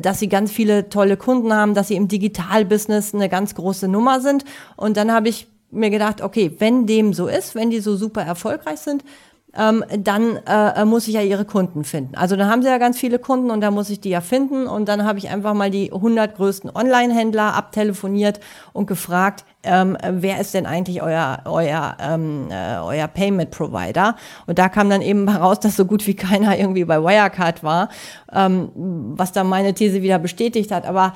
dass 0.00 0.18
sie 0.18 0.28
ganz 0.28 0.50
viele 0.50 0.88
tolle 0.88 1.16
Kunden 1.16 1.52
haben, 1.54 1.74
dass 1.74 1.88
sie 1.88 1.96
im 1.96 2.08
Digitalbusiness 2.64 3.14
eine 3.14 3.28
ganz 3.28 3.54
große 3.54 3.88
Nummer 3.88 4.20
sind. 4.20 4.44
Und 4.76 4.96
dann 4.96 5.12
habe 5.12 5.28
ich 5.28 5.46
mir 5.70 5.90
gedacht, 5.90 6.22
okay, 6.22 6.52
wenn 6.58 6.86
dem 6.86 7.12
so 7.12 7.26
ist, 7.26 7.54
wenn 7.54 7.70
die 7.70 7.80
so 7.80 7.96
super 7.96 8.22
erfolgreich 8.22 8.78
sind, 8.78 9.04
ähm, 9.56 9.84
dann 9.98 10.38
äh, 10.48 10.84
muss 10.84 11.06
ich 11.06 11.14
ja 11.14 11.20
ihre 11.20 11.44
Kunden 11.44 11.84
finden. 11.84 12.16
Also 12.16 12.34
dann 12.34 12.48
haben 12.48 12.62
sie 12.62 12.68
ja 12.68 12.78
ganz 12.78 12.98
viele 12.98 13.20
Kunden 13.20 13.52
und 13.52 13.60
da 13.60 13.70
muss 13.70 13.88
ich 13.88 14.00
die 14.00 14.10
ja 14.10 14.20
finden. 14.20 14.66
Und 14.66 14.88
dann 14.88 15.04
habe 15.04 15.18
ich 15.18 15.28
einfach 15.28 15.54
mal 15.54 15.70
die 15.70 15.92
100 15.92 16.34
größten 16.34 16.70
Online-Händler 16.74 17.54
abtelefoniert 17.54 18.40
und 18.72 18.86
gefragt, 18.86 19.44
ähm, 19.62 19.96
wer 20.02 20.40
ist 20.40 20.54
denn 20.54 20.66
eigentlich 20.66 21.02
euer, 21.02 21.42
euer, 21.44 21.96
ähm, 22.00 22.48
äh, 22.50 22.78
euer 22.78 23.06
Payment-Provider? 23.06 24.16
Und 24.46 24.58
da 24.58 24.68
kam 24.68 24.90
dann 24.90 25.02
eben 25.02 25.30
heraus, 25.32 25.60
dass 25.60 25.76
so 25.76 25.84
gut 25.84 26.04
wie 26.08 26.14
keiner 26.14 26.58
irgendwie 26.58 26.84
bei 26.84 27.00
Wirecard 27.00 27.62
war, 27.62 27.90
ähm, 28.32 28.70
was 28.74 29.30
dann 29.30 29.48
meine 29.48 29.72
These 29.72 30.02
wieder 30.02 30.18
bestätigt 30.18 30.72
hat. 30.72 30.84
Aber 30.84 31.14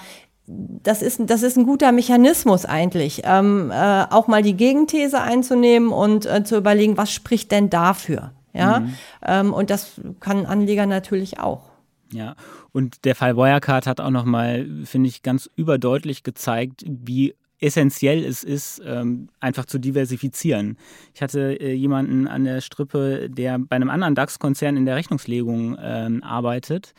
das 0.48 1.02
ist, 1.02 1.20
das 1.26 1.42
ist 1.42 1.56
ein 1.56 1.64
guter 1.64 1.92
Mechanismus 1.92 2.64
eigentlich, 2.64 3.22
ähm, 3.24 3.70
äh, 3.70 4.04
auch 4.10 4.28
mal 4.28 4.42
die 4.42 4.54
Gegenthese 4.54 5.20
einzunehmen 5.20 5.90
und 5.90 6.24
äh, 6.26 6.42
zu 6.42 6.56
überlegen, 6.56 6.96
was 6.96 7.12
spricht 7.12 7.52
denn 7.52 7.70
dafür? 7.70 8.32
Ja, 8.54 8.88
ähm, 9.24 9.52
und 9.52 9.70
das 9.70 10.00
kann 10.20 10.38
ein 10.38 10.46
Anleger 10.46 10.86
natürlich 10.86 11.38
auch. 11.38 11.70
Ja, 12.12 12.34
und 12.72 13.04
der 13.04 13.14
Fall 13.14 13.36
Wirecard 13.36 13.86
hat 13.86 14.00
auch 14.00 14.10
nochmal, 14.10 14.66
finde 14.84 15.08
ich, 15.08 15.22
ganz 15.22 15.48
überdeutlich 15.54 16.22
gezeigt, 16.22 16.84
wie 16.86 17.34
essentiell 17.60 18.24
es 18.24 18.44
ist, 18.44 18.80
ähm, 18.84 19.28
einfach 19.40 19.66
zu 19.66 19.78
diversifizieren. 19.78 20.76
Ich 21.14 21.22
hatte 21.22 21.60
äh, 21.60 21.72
jemanden 21.72 22.26
an 22.26 22.44
der 22.44 22.60
Strippe, 22.60 23.28
der 23.28 23.58
bei 23.58 23.76
einem 23.76 23.90
anderen 23.90 24.14
DAX-Konzern 24.14 24.76
in 24.76 24.86
der 24.86 24.96
Rechnungslegung 24.96 25.76
ähm, 25.80 26.22
arbeitet. 26.22 26.94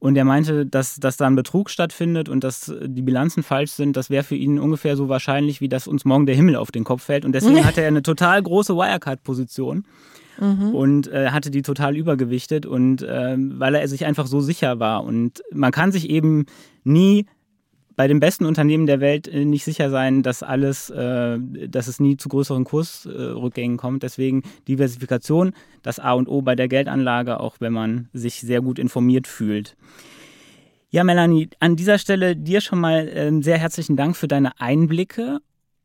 Und 0.00 0.16
er 0.16 0.24
meinte, 0.24 0.64
dass, 0.64 0.96
dass 0.96 1.16
da 1.16 1.26
ein 1.26 1.34
Betrug 1.34 1.70
stattfindet 1.70 2.28
und 2.28 2.44
dass 2.44 2.68
äh, 2.68 2.88
die 2.88 3.02
Bilanzen 3.02 3.42
falsch 3.42 3.72
sind, 3.72 3.96
das 3.96 4.10
wäre 4.10 4.22
für 4.22 4.36
ihn 4.36 4.58
ungefähr 4.58 4.96
so 4.96 5.08
wahrscheinlich, 5.08 5.60
wie 5.60 5.68
dass 5.68 5.88
uns 5.88 6.04
morgen 6.04 6.26
der 6.26 6.36
Himmel 6.36 6.56
auf 6.56 6.70
den 6.70 6.84
Kopf 6.84 7.02
fällt. 7.02 7.24
Und 7.24 7.32
deswegen 7.32 7.64
hatte 7.66 7.80
er 7.80 7.88
eine 7.88 8.02
total 8.02 8.42
große 8.42 8.74
Wirecard-Position 8.74 9.84
und 10.72 11.08
äh, 11.08 11.30
hatte 11.30 11.50
die 11.50 11.62
total 11.62 11.96
übergewichtet 11.96 12.64
und 12.64 13.04
ähm, 13.08 13.54
weil 13.58 13.74
er 13.74 13.88
sich 13.88 14.06
einfach 14.06 14.28
so 14.28 14.40
sicher 14.40 14.78
war. 14.78 15.02
Und 15.02 15.42
man 15.52 15.72
kann 15.72 15.90
sich 15.90 16.08
eben 16.10 16.46
nie 16.84 17.26
bei 17.98 18.06
den 18.06 18.20
besten 18.20 18.44
Unternehmen 18.44 18.86
der 18.86 19.00
Welt 19.00 19.26
äh, 19.26 19.44
nicht 19.44 19.64
sicher 19.64 19.90
sein, 19.90 20.22
dass 20.22 20.44
alles, 20.44 20.88
äh, 20.88 21.36
dass 21.68 21.88
es 21.88 21.98
nie 21.98 22.16
zu 22.16 22.28
größeren 22.28 22.62
Kursrückgängen 22.62 23.76
kommt. 23.76 24.04
Deswegen 24.04 24.44
Diversifikation, 24.68 25.52
das 25.82 25.98
A 25.98 26.12
und 26.12 26.28
O 26.28 26.40
bei 26.40 26.54
der 26.54 26.68
Geldanlage, 26.68 27.40
auch 27.40 27.56
wenn 27.58 27.72
man 27.72 28.08
sich 28.12 28.40
sehr 28.40 28.60
gut 28.60 28.78
informiert 28.78 29.26
fühlt. 29.26 29.76
Ja, 30.90 31.02
Melanie, 31.02 31.48
an 31.58 31.74
dieser 31.74 31.98
Stelle 31.98 32.36
dir 32.36 32.60
schon 32.60 32.78
mal 32.78 33.08
äh, 33.08 33.42
sehr 33.42 33.58
herzlichen 33.58 33.96
Dank 33.96 34.16
für 34.16 34.28
deine 34.28 34.60
Einblicke. 34.60 35.40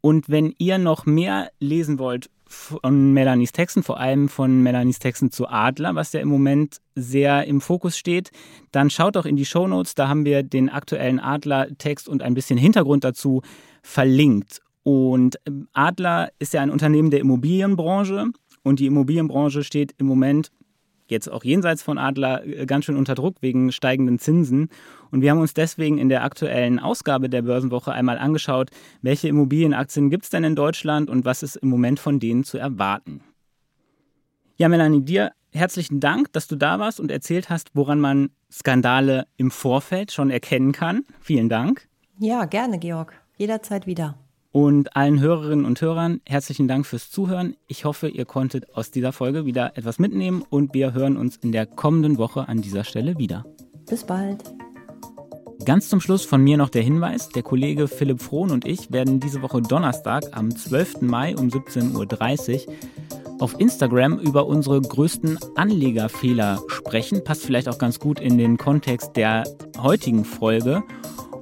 Und 0.06 0.28
wenn 0.28 0.54
ihr 0.58 0.80
noch 0.80 1.06
mehr 1.06 1.50
lesen 1.62 1.98
wollt 1.98 2.30
von 2.46 3.14
Melanies 3.14 3.54
Texten, 3.54 3.84
vor 3.84 4.02
allem 4.02 4.28
von 4.28 4.62
Melanies 4.62 5.00
Texten 5.00 5.32
zu 5.32 5.48
Adler, 5.48 5.96
was 5.96 6.12
ja 6.12 6.20
im 6.20 6.28
Moment 6.28 6.82
sehr 6.94 7.46
im 7.46 7.62
Fokus 7.62 7.98
steht, 7.98 8.32
dann 8.74 8.90
schaut 8.90 9.16
doch 9.16 9.26
in 9.26 9.38
die 9.38 9.46
Shownotes, 9.46 9.96
da 9.96 10.10
haben 10.10 10.26
wir 10.26 10.44
den 10.44 10.70
aktuellen 10.70 11.22
Adler-Text 11.22 12.10
und 12.10 12.22
ein 12.22 12.34
bisschen 12.34 12.58
Hintergrund 12.58 13.06
dazu 13.06 13.44
verlinkt. 13.82 14.62
Und 14.84 15.40
ähm, 15.48 15.70
Adler 15.72 16.32
ist 16.38 16.54
ja 16.54 16.62
ein 16.62 16.70
Unternehmen 16.70 17.10
der 17.10 17.22
Immobilienbranche 17.22 18.26
und 18.62 18.80
die 18.82 18.88
Immobilienbranche 18.88 19.64
steht 19.64 19.96
im 20.00 20.08
Moment 20.08 20.52
jetzt 21.08 21.32
auch 21.32 21.44
jenseits 21.44 21.82
von 21.82 21.98
Adler 21.98 22.46
äh, 22.46 22.66
ganz 22.66 22.86
schön 22.86 22.98
unter 22.98 23.16
Druck 23.16 23.38
wegen 23.42 23.72
steigenden 23.72 24.20
Zinsen. 24.20 24.70
Und 25.12 25.22
wir 25.22 25.32
haben 25.32 25.40
uns 25.40 25.54
deswegen 25.54 25.98
in 25.98 26.10
der 26.10 26.24
aktuellen 26.24 26.80
Ausgabe 26.80 27.30
der 27.30 27.42
Börsenwoche 27.42 27.92
einmal 27.92 28.18
angeschaut, 28.18 28.70
welche 29.02 29.28
Immobilienaktien 29.28 30.10
gibt 30.10 30.26
es 30.26 30.30
denn 30.30 30.44
in 30.44 30.56
Deutschland 30.56 31.10
und 31.10 31.26
was 31.26 31.44
ist 31.44 31.56
im 31.56 31.70
Moment 31.70 32.00
von 32.00 32.20
denen 32.20 32.44
zu 32.44 32.58
erwarten. 32.58 33.22
Ja, 34.58 34.70
Melanie, 34.70 35.02
dir 35.02 35.32
herzlichen 35.52 36.00
Dank, 36.00 36.32
dass 36.34 36.48
du 36.48 36.56
da 36.56 36.80
warst 36.80 37.00
und 37.00 37.12
erzählt 37.12 37.50
hast, 37.50 37.70
woran 37.74 38.00
man 38.00 38.30
Skandale 38.52 39.28
im 39.38 39.52
Vorfeld 39.52 40.12
schon 40.12 40.30
erkennen 40.30 40.72
kann. 40.72 41.04
Vielen 41.22 41.50
Dank. 41.50 41.88
Ja, 42.20 42.46
gerne, 42.46 42.80
Georg. 42.80 43.14
Jederzeit 43.38 43.88
wieder. 43.88 44.18
Und 44.54 44.96
allen 44.96 45.20
Hörerinnen 45.20 45.66
und 45.66 45.82
Hörern 45.82 46.22
herzlichen 46.28 46.68
Dank 46.68 46.86
fürs 46.86 47.10
Zuhören. 47.10 47.56
Ich 47.66 47.86
hoffe, 47.86 48.08
ihr 48.08 48.26
konntet 48.26 48.76
aus 48.76 48.92
dieser 48.92 49.12
Folge 49.12 49.46
wieder 49.46 49.76
etwas 49.76 49.98
mitnehmen 49.98 50.44
und 50.48 50.76
wir 50.76 50.94
hören 50.94 51.18
uns 51.18 51.38
in 51.38 51.52
der 51.52 51.66
kommenden 51.66 52.20
Woche 52.20 52.48
an 52.48 52.62
dieser 52.62 52.84
Stelle 52.84 53.18
wieder. 53.18 53.48
Bis 53.90 54.04
bald. 54.04 54.44
Ganz 55.66 55.90
zum 55.90 56.02
Schluss 56.02 56.24
von 56.24 56.44
mir 56.44 56.58
noch 56.58 56.70
der 56.70 56.84
Hinweis, 56.84 57.30
der 57.30 57.42
Kollege 57.42 57.88
Philipp 57.88 58.22
Frohn 58.22 58.52
und 58.52 58.64
ich 58.68 58.92
werden 58.92 59.20
diese 59.20 59.42
Woche 59.42 59.60
Donnerstag 59.60 60.24
am 60.34 60.56
12. 60.56 61.02
Mai 61.02 61.36
um 61.36 61.48
17.30 61.48 62.68
Uhr 62.68 62.74
auf 63.40 63.60
Instagram 63.60 64.20
über 64.20 64.46
unsere 64.46 64.80
größten 64.80 65.40
Anlegerfehler 65.56 66.62
sprechen. 66.68 67.24
Passt 67.24 67.42
vielleicht 67.42 67.70
auch 67.70 67.80
ganz 67.80 67.98
gut 67.98 68.20
in 68.20 68.38
den 68.38 68.58
Kontext 68.58 69.16
der 69.16 69.46
heutigen 69.80 70.26
Folge. 70.26 70.84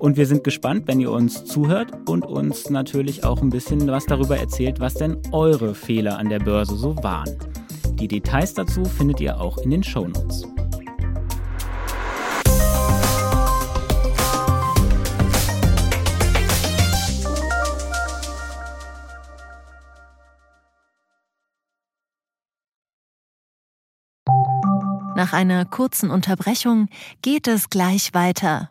Und 0.01 0.17
wir 0.17 0.25
sind 0.25 0.43
gespannt, 0.43 0.87
wenn 0.87 0.99
ihr 0.99 1.11
uns 1.11 1.45
zuhört 1.45 2.09
und 2.09 2.25
uns 2.25 2.71
natürlich 2.71 3.23
auch 3.23 3.39
ein 3.43 3.51
bisschen 3.51 3.85
was 3.85 4.07
darüber 4.07 4.35
erzählt, 4.35 4.79
was 4.79 4.95
denn 4.95 5.21
eure 5.31 5.75
Fehler 5.75 6.17
an 6.17 6.27
der 6.27 6.39
Börse 6.39 6.75
so 6.75 6.95
waren. 7.03 7.29
Die 7.99 8.07
Details 8.07 8.55
dazu 8.55 8.83
findet 8.83 9.21
ihr 9.21 9.39
auch 9.39 9.59
in 9.59 9.69
den 9.69 9.83
Shownotes. 9.83 10.47
Nach 25.15 25.33
einer 25.33 25.65
kurzen 25.65 26.09
Unterbrechung 26.09 26.87
geht 27.21 27.47
es 27.47 27.69
gleich 27.69 28.15
weiter. 28.15 28.70